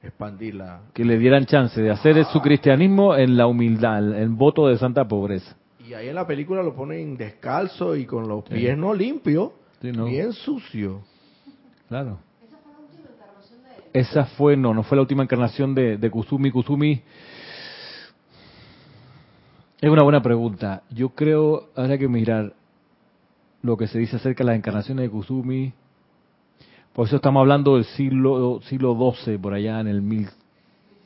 [0.02, 0.82] expandirla.
[0.94, 5.06] Que le dieran chance de hacer su cristianismo en la humildad, en voto de santa
[5.08, 5.56] pobreza.
[5.86, 9.50] Y ahí en la película lo ponen descalzo y con los pies no limpios,
[9.82, 10.04] Sí, ¿no?
[10.04, 11.00] bien sucio.
[11.88, 12.18] Claro.
[13.92, 16.52] Esa fue, no, no fue la última encarnación de, de Kusumi.
[16.52, 17.02] Kusumi
[19.80, 20.82] es una buena pregunta.
[20.90, 22.52] Yo creo, habrá que mirar
[23.62, 25.72] lo que se dice acerca de las encarnaciones de Kusumi.
[26.92, 30.28] Por eso estamos hablando del siglo siglo XII, por allá en el mil,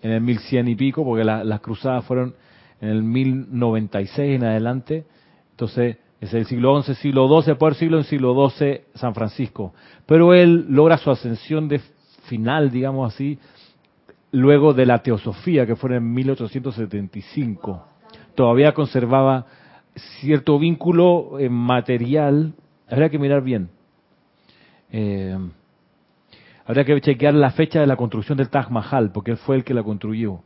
[0.02, 2.34] en el 1100 y pico, porque la- las cruzadas fueron
[2.80, 5.04] en el 1096 en adelante.
[5.50, 9.74] Entonces, es el siglo XI, siglo XII, por siglo en siglo XII San Francisco.
[10.06, 11.80] Pero él logra su ascensión de
[12.28, 13.38] final, digamos así,
[14.32, 17.84] luego de la teosofía, que fue en 1875.
[18.34, 19.46] Todavía conservaba
[20.20, 22.54] cierto vínculo eh, material.
[22.88, 23.70] Habría que mirar bien.
[24.90, 25.36] Eh,
[26.66, 29.64] habría que chequear la fecha de la construcción del Taj Mahal, porque él fue el
[29.64, 30.40] que la construyó.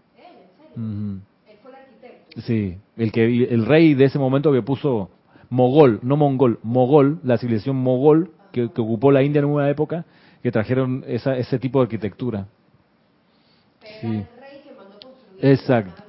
[0.77, 1.21] Ujú.
[2.43, 5.11] Sí, el que el rey de ese momento que puso
[5.51, 10.05] mogol, no mongol, mogol, la civilización mogol que, que ocupó la India en una época,
[10.43, 12.47] que trajeron esa, ese tipo de arquitectura.
[14.01, 14.25] Sí.
[15.41, 16.08] Exacto.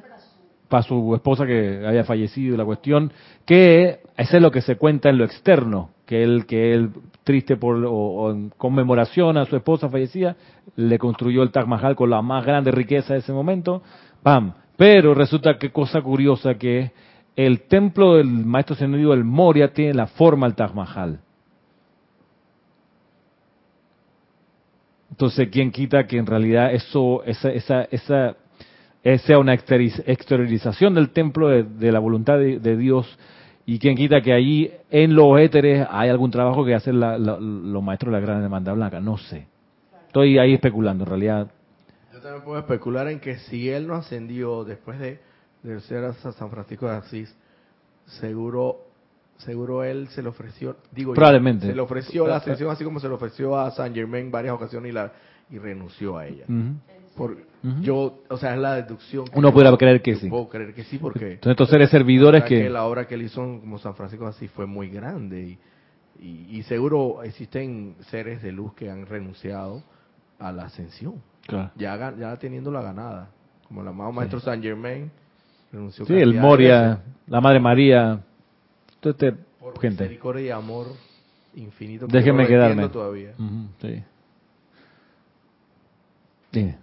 [0.69, 3.11] Para su esposa que había fallecido, la cuestión,
[3.45, 6.91] que ese es lo que se cuenta en lo externo, que él, que él
[7.23, 10.35] triste por o, en conmemoración a su esposa fallecida,
[10.75, 13.81] le construyó el Taj Mahal con la más grande riqueza de ese momento,
[14.23, 14.53] ¡pam!
[14.77, 16.91] Pero resulta que cosa curiosa que
[17.35, 21.19] el templo del maestro ascendido del Moria tiene la forma del Taj Mahal.
[25.11, 28.37] Entonces, ¿quién quita que en realidad eso, esa, esa, esa
[29.03, 33.17] sea una exteriorización del templo de, de la voluntad de, de Dios?
[33.65, 37.37] Y quién quita que allí en los éteres hay algún trabajo que hacen la- la-
[37.39, 38.99] los maestros de la gran demanda blanca.
[38.99, 39.45] No sé.
[40.07, 41.03] Estoy ahí especulando.
[41.03, 41.51] En realidad,
[42.11, 45.19] Yo también puedo especular en que si él no ascendió después de,
[45.63, 47.33] de ser a San Francisco de Asís,
[48.05, 48.85] seguro
[49.37, 51.67] seguro él se le ofreció, digo yo, Probablemente.
[51.67, 54.53] se le ofreció la ascensión así como se le ofreció a San Germain en varias
[54.53, 55.13] ocasiones y la
[55.49, 56.43] y renunció a ella.
[57.19, 57.81] Por, Ujú.
[57.81, 59.25] Yo, o sea, es la deducción.
[59.25, 60.29] que Uno pudiera creer que sí.
[60.29, 62.69] Puedo creer que sí porque Entonces, estos seres servidores la verdad que...
[62.69, 65.41] la obra que él hizo como San Francisco de Asís fue muy grande
[66.21, 69.83] y, y, y seguro existen seres de luz que han renunciado
[70.39, 71.15] a la ascensión
[71.45, 71.71] Claro.
[71.75, 73.29] ya, ya teniendo la ganada.
[73.67, 75.11] Como el amado maestro San Germain
[75.73, 78.21] renunció Sí, el Moria, la Madre María,
[79.01, 80.03] toda esta por gente.
[80.03, 80.87] misericordia y amor
[81.55, 82.07] infinito.
[82.07, 82.87] que no lo quedarme.
[82.87, 83.31] todavía.
[83.37, 84.03] Ujú, sí.
[86.53, 86.77] Dime.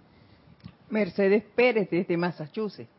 [0.89, 2.89] Mercedes Pérez desde Massachusetts.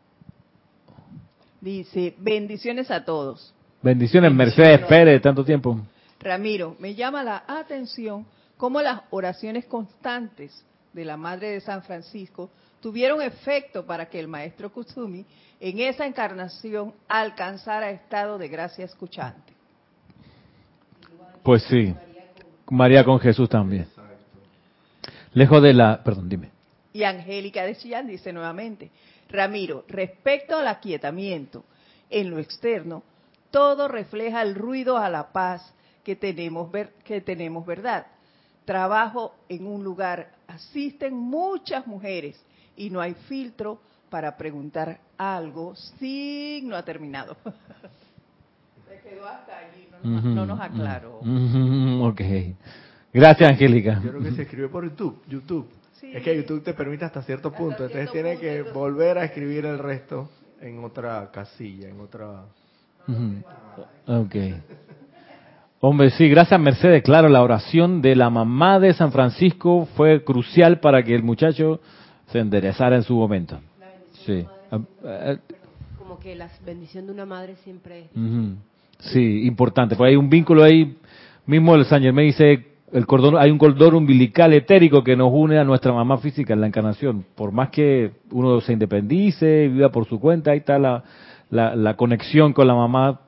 [1.61, 3.53] Dice, bendiciones a todos.
[3.83, 5.79] Bendiciones, Mercedes Pérez, tanto tiempo.
[6.21, 8.27] Ramiro, me llama la atención
[8.57, 14.29] cómo las oraciones constantes de la Madre de San Francisco tuvieron efecto para que el
[14.29, 15.25] maestro Kusumi
[15.61, 19.53] en esa encarnación alcanzara estado de gracia escuchante.
[21.43, 21.95] Pues sí.
[22.71, 23.87] María con Jesús también.
[25.33, 26.03] Lejos de la...
[26.03, 26.51] Perdón, dime.
[26.93, 28.91] Y Angélica de Chillán dice nuevamente,
[29.29, 31.65] Ramiro, respecto al aquietamiento
[32.09, 33.03] en lo externo,
[33.51, 38.07] todo refleja el ruido a la paz que tenemos, ver, que tenemos verdad.
[38.65, 42.43] Trabajo en un lugar, asisten muchas mujeres
[42.77, 43.81] y no hay filtro
[44.11, 47.37] para preguntar algo sin no ha terminado.
[48.89, 51.19] Se quedó hasta allí, no nos, Ujú, no nos aclaró.
[51.21, 52.21] ujú, Ok.
[53.13, 54.01] Gracias, Angélica.
[54.03, 55.23] Yo creo que se escribe por YouTube.
[55.29, 55.69] YouTube.
[56.01, 56.13] Sí.
[56.15, 57.85] Es que YouTube te permite hasta cierto Hasta punto.
[57.85, 60.29] Entonces cierto tiene punto, que entonces- volver a escribir el resto
[60.61, 62.45] en otra casilla, en otra...
[64.07, 64.35] Ok.
[65.81, 67.03] Hombre, sí, gracias Mercedes.
[67.03, 71.81] Claro, la oración de la mamá de San Francisco fue crucial para que el muchacho
[72.27, 73.61] se enderezara en su momento.
[74.27, 74.45] Sí.
[74.71, 75.37] Ah, ah,
[75.97, 78.11] Como que la bendición de una madre siempre es...
[79.13, 79.95] Sí, importante.
[79.97, 80.97] Pues hay un vínculo ahí
[81.49, 85.59] Mismo el San Germain dice, el cordón, hay un cordón umbilical etérico que nos une
[85.59, 87.25] a nuestra mamá física en la encarnación.
[87.35, 91.05] Por más que uno se independice, viva por su cuenta, ahí está la,
[91.51, 93.21] la, la conexión con la mamá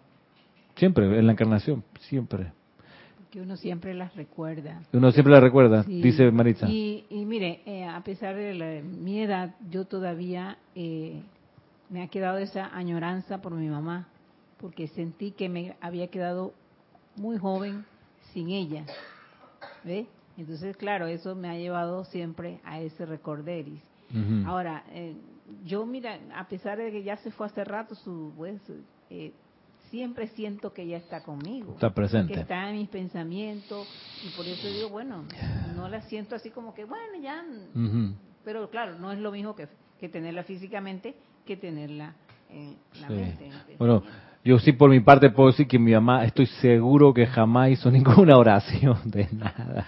[0.77, 2.53] siempre, en la encarnación, siempre.
[3.31, 4.81] Que uno siempre las recuerda.
[4.93, 6.03] Uno siempre la recuerda, Sí.
[6.03, 6.69] dice Maritza.
[6.69, 11.21] Y, y mire, eh, a pesar de la- mi edad, yo todavía eh,
[11.91, 14.09] me ha quedado esa añoranza por mi mamá,
[14.61, 16.53] porque sentí que me había quedado
[17.17, 17.85] muy joven
[18.33, 18.85] sin ella.
[19.85, 20.07] ¿Ve?
[20.37, 23.81] Entonces, claro, eso me ha llevado siempre a ese recorderis.
[24.45, 25.15] Ahora, eh,
[25.65, 28.61] yo mira, a pesar de que ya se fue hace rato, su, pues,
[29.09, 29.33] eh,
[29.91, 31.75] siempre siento que ella está conmigo.
[31.75, 32.35] Está presente.
[32.35, 33.87] Que está en mis pensamientos
[34.25, 35.25] y por eso digo, bueno,
[35.77, 37.45] no la siento así como que, bueno, ya.
[38.45, 39.69] Pero claro, no es lo mismo que,
[40.01, 41.15] que tenerla físicamente
[41.47, 42.15] que tenerla
[42.49, 43.15] en la Sí.
[43.15, 43.47] mente.
[43.73, 44.03] en Bueno.
[44.45, 47.91] Yo sí por mi parte puedo decir que mi mamá, estoy seguro que jamás hizo
[47.91, 49.87] ninguna oración de nada.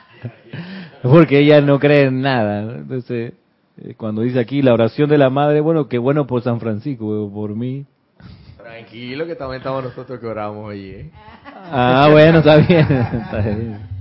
[1.02, 2.76] Porque ella no cree en nada.
[2.76, 3.32] Entonces,
[3.78, 7.30] eh, cuando dice aquí la oración de la madre, bueno, qué bueno por San Francisco,
[7.32, 7.86] por mí.
[8.56, 11.10] Tranquilo, que también estamos nosotros que oramos allí, ¿eh?
[11.70, 12.86] Ah, bueno, está bien.
[12.90, 13.92] está bien.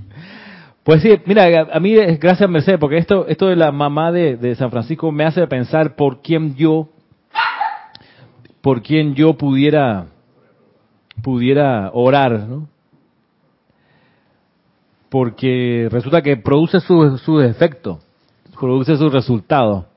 [0.84, 4.36] Pues sí, mira, a mí es gracias Mercedes, porque esto, esto de la mamá de,
[4.36, 6.90] de San Francisco me hace pensar por quién yo,
[8.62, 10.08] por quién yo pudiera,
[11.22, 12.68] pudiera orar, ¿no?
[15.10, 18.00] Porque resulta que produce su, su efecto,
[18.60, 19.88] produce su resultado.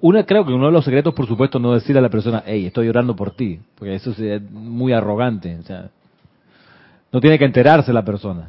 [0.00, 2.66] Una, creo que uno de los secretos, por supuesto, no decirle a la persona, hey,
[2.66, 5.90] estoy orando por ti, porque eso es muy arrogante, o sea,
[7.12, 8.48] no tiene que enterarse la persona.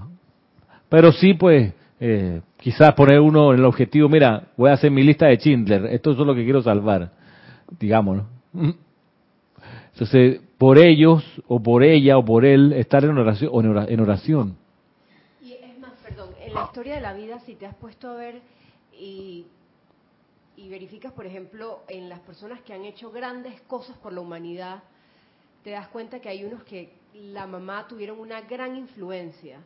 [0.90, 5.04] Pero sí, pues, eh, quizás poner uno en el objetivo, mira, voy a hacer mi
[5.04, 7.12] lista de Schindler, esto es lo que quiero salvar,
[7.80, 8.26] digámoslo.
[10.00, 13.50] Entonces, por ellos, o por ella, o por él, estar en oración.
[13.52, 14.56] o en ora- en oración.
[15.42, 18.14] Y es más, perdón, en la historia de la vida, si te has puesto a
[18.14, 18.40] ver
[18.96, 19.48] y,
[20.56, 24.84] y verificas, por ejemplo, en las personas que han hecho grandes cosas por la humanidad,
[25.64, 29.62] te das cuenta que hay unos que la mamá tuvieron una gran influencia.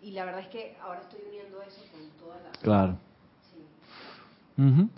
[0.00, 2.52] Y la verdad es que ahora estoy uniendo eso con toda la...
[2.60, 2.98] Claro.
[3.52, 4.92] sí.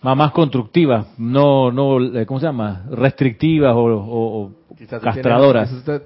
[0.00, 0.08] Ujú.
[0.08, 2.84] Mamás constructivas, no, no, eh, ¿cómo se llama?
[2.90, 5.68] Restrictivas o, o- o Quizás tú castradoras.
[5.68, 6.02] tienes- quizás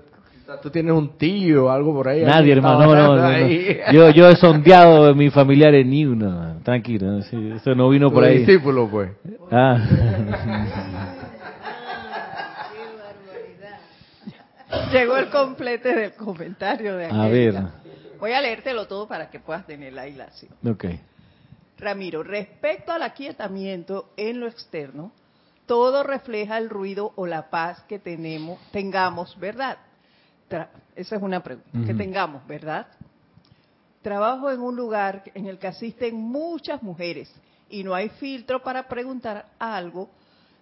[0.60, 2.22] tú- tú tienes un tío o algo por ahí.
[2.24, 3.48] Nadie, hermano, no, no, no.
[3.92, 8.24] Yo, yo he sondeado de mis familiares ni uno, tranquilo, sí, eso no vino por
[8.24, 8.38] ahí.
[8.38, 9.10] discípulo, pues.
[9.50, 9.78] Ah.
[14.92, 17.60] Llegó el complete del comentario de A Angélica.
[17.60, 18.18] ver.
[18.18, 20.52] Voy a leértelo todo para que puedas tener la hilación.
[20.66, 20.84] Ok.
[21.82, 25.12] Ramiro, respecto al aquietamiento en lo externo,
[25.66, 29.78] todo refleja el ruido o la paz que tenemos, tengamos, ¿verdad?
[30.48, 32.86] Tra- esa es una pregunta, que tengamos, ¿verdad?
[34.00, 37.32] Trabajo en un lugar en el que asisten muchas mujeres
[37.68, 40.08] y no hay filtro para preguntar algo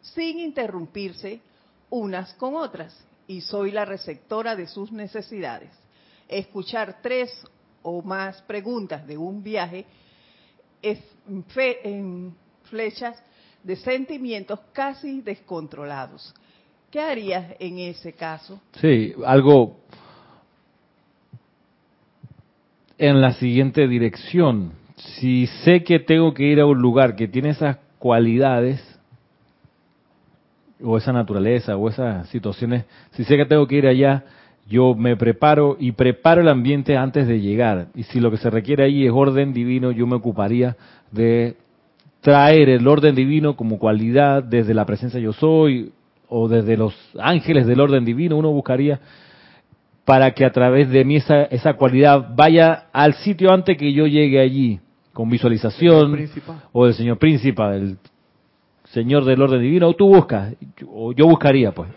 [0.00, 1.40] sin interrumpirse
[1.90, 2.96] unas con otras
[3.26, 5.70] y soy la receptora de sus necesidades.
[6.28, 7.30] Escuchar tres
[7.82, 9.86] o más preguntas de un viaje
[11.48, 13.22] fe- en flechas
[13.62, 16.34] de sentimientos casi descontrolados.
[16.90, 18.60] ¿Qué harías en ese caso?
[18.80, 19.76] Sí, algo
[22.98, 24.72] en la siguiente dirección.
[24.96, 28.82] Si sé que tengo que ir a un lugar que tiene esas cualidades,
[30.82, 34.24] o esa naturaleza, o esas situaciones, si sé que tengo que ir allá,
[34.70, 37.88] yo me preparo y preparo el ambiente antes de llegar.
[37.96, 40.76] Y si lo que se requiere ahí es orden divino, yo me ocuparía
[41.10, 41.56] de
[42.20, 45.92] traer el orden divino como cualidad desde la presencia yo soy
[46.28, 49.00] o desde los ángeles del orden divino, uno buscaría
[50.04, 54.06] para que a través de mí esa, esa cualidad vaya al sitio antes que yo
[54.06, 54.78] llegue allí,
[55.12, 56.28] con visualización,
[56.72, 57.98] o del señor príncipe, del
[58.84, 60.54] señor del orden divino, o tú buscas,
[60.88, 61.88] o yo buscaría, pues.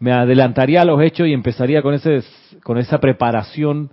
[0.00, 2.22] Me adelantaría a los hechos y empezaría con ese
[2.62, 3.90] con esa preparación,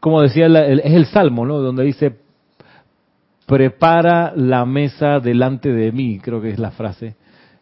[0.00, 1.58] como decía, el- es el Salmo, ¿no?
[1.58, 2.16] Donde dice,
[3.46, 7.14] prepara la mesa delante de mí, creo que es la frase.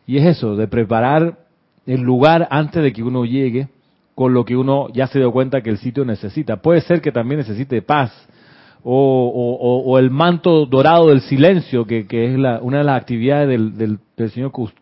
[0.07, 1.39] Y es eso, de preparar
[1.87, 3.68] el lugar antes de que uno llegue,
[4.14, 6.57] con lo que uno ya se dio cuenta que el sitio necesita.
[6.57, 8.11] Puede ser que también necesite paz,
[8.83, 8.93] o,
[9.85, 13.77] o- el manto dorado del silencio, que, que es la- una de las actividades del,
[13.77, 14.72] del, señor Kus-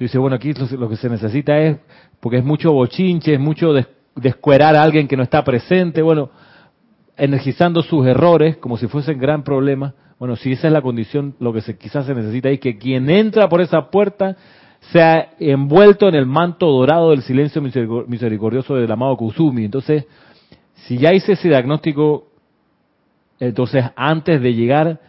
[0.00, 0.06] Kusumi.
[0.08, 1.76] Dice, bueno, aquí lo, que se necesita es,
[2.20, 6.30] porque es mucho bochinche, es mucho des- descuerar a alguien que no está presente, bueno,
[7.16, 9.94] energizando sus errores como si fuesen gran problema.
[10.18, 13.08] Bueno, si esa es la condición, lo que se, quizás se necesita es que quien
[13.08, 14.36] entra por esa puerta
[14.92, 19.64] sea envuelto en el manto dorado del silencio misericor- misericordioso del amado Kusumi.
[19.64, 20.06] Entonces,
[20.86, 22.28] si ya hice ese diagnóstico,
[23.38, 25.00] entonces antes de llegar,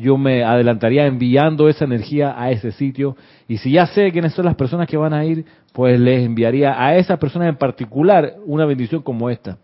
[0.00, 3.16] yo me adelantaría enviando esa energía a ese sitio.
[3.46, 6.82] Y si ya sé quiénes son las personas que van a ir, pues les enviaría
[6.82, 9.58] a esas personas en particular una bendición como esta.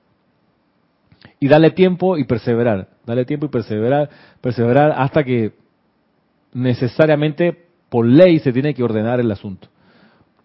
[1.41, 2.89] Y darle tiempo y perseverar.
[3.05, 4.09] Darle tiempo y perseverar,
[4.41, 5.53] perseverar hasta que
[6.53, 9.69] necesariamente por ley se tiene que ordenar el asunto.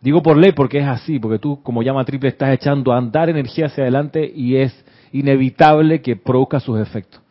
[0.02, 3.30] Digo por ley porque es así, porque tú como llama triple estás echando a andar
[3.30, 4.74] energía hacia adelante y es
[5.12, 7.22] inevitable que produzca sus efectos.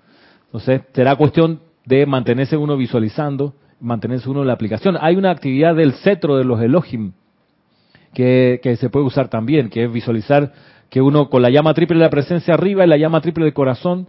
[0.47, 4.97] Entonces, será cuestión de mantenerse uno visualizando, mantenerse uno en la aplicación.
[5.01, 7.13] Hay una actividad del cetro de los Elohim
[8.15, 10.53] que, que se puede usar también, que es visualizar
[10.89, 13.55] que uno con la llama triple de la presencia arriba y la llama triple del
[13.55, 14.09] corazón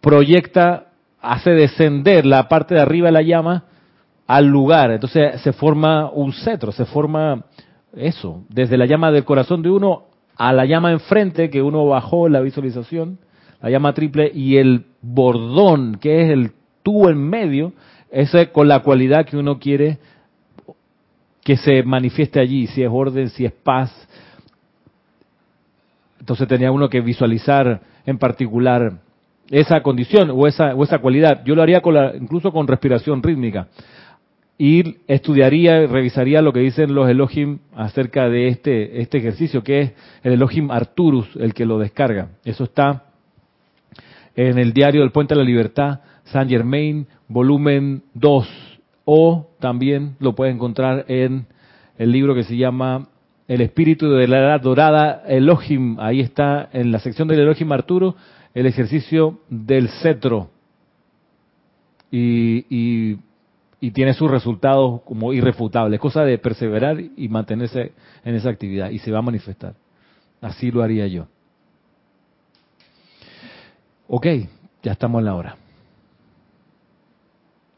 [0.00, 0.86] proyecta,
[1.20, 3.64] hace descender la parte de arriba de la llama
[4.26, 4.90] al lugar.
[4.92, 7.44] Entonces se forma un cetro, se forma
[7.94, 10.04] eso, desde la llama del corazón de uno
[10.36, 13.18] a la llama enfrente que uno bajó la visualización,
[13.60, 16.52] la llama triple y el bordón, que es el
[16.82, 17.72] tubo en medio,
[18.10, 19.98] ese con la cualidad que uno quiere
[21.42, 23.90] que se manifieste allí, si es orden, si es paz.
[26.18, 29.00] Entonces tenía uno que visualizar en particular
[29.50, 31.42] esa condición o esa, o esa cualidad.
[31.44, 33.68] Yo lo haría con la, incluso con respiración rítmica.
[34.58, 39.92] Y estudiaría revisaría lo que dicen los Elohim acerca de este, este ejercicio, que es
[40.22, 42.28] el Elohim Arturus, el que lo descarga.
[42.44, 43.04] Eso está
[44.36, 46.00] en el diario del Puente de la Libertad,
[46.32, 48.48] Saint Germain, volumen 2.
[49.04, 51.46] O también lo puede encontrar en
[51.98, 53.08] el libro que se llama
[53.48, 55.98] El Espíritu de la Edad Dorada, Elohim.
[55.98, 58.16] Ahí está en la sección del Elohim Arturo
[58.54, 60.50] el ejercicio del cetro.
[62.10, 62.66] Y,
[63.80, 65.98] y, tiene sus resultados como irrefutables.
[66.00, 67.92] Cosa de perseverar y mantenerse
[68.24, 68.90] en esa actividad.
[68.90, 69.74] Y se va a manifestar.
[70.40, 71.26] Así lo haría yo.
[74.08, 74.26] Ok,
[74.82, 75.56] ya estamos en la hora.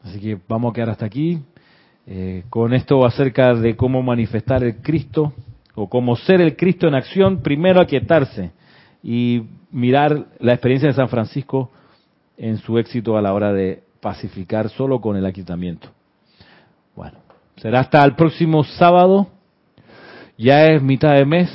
[0.03, 1.39] Así que vamos a quedar hasta aquí.
[2.05, 5.33] Eh, con esto acerca de cómo manifestar el Cristo
[5.73, 8.51] o cómo ser el Cristo en acción, primero aquietarse
[9.01, 11.71] y mirar la experiencia de San Francisco
[12.37, 15.87] en su éxito a la hora de pacificar solo con el aquietamiento.
[16.95, 17.19] Bueno,
[17.55, 19.27] será hasta el próximo sábado.
[20.37, 21.49] Ya es mitad de mes,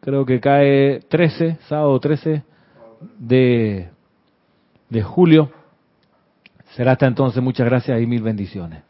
[0.00, 2.42] creo que cae 13, sábado 13
[3.18, 3.88] de,
[4.88, 5.50] de julio.
[6.78, 8.84] Será hasta entonces, muchas gracias y mil bendiciones.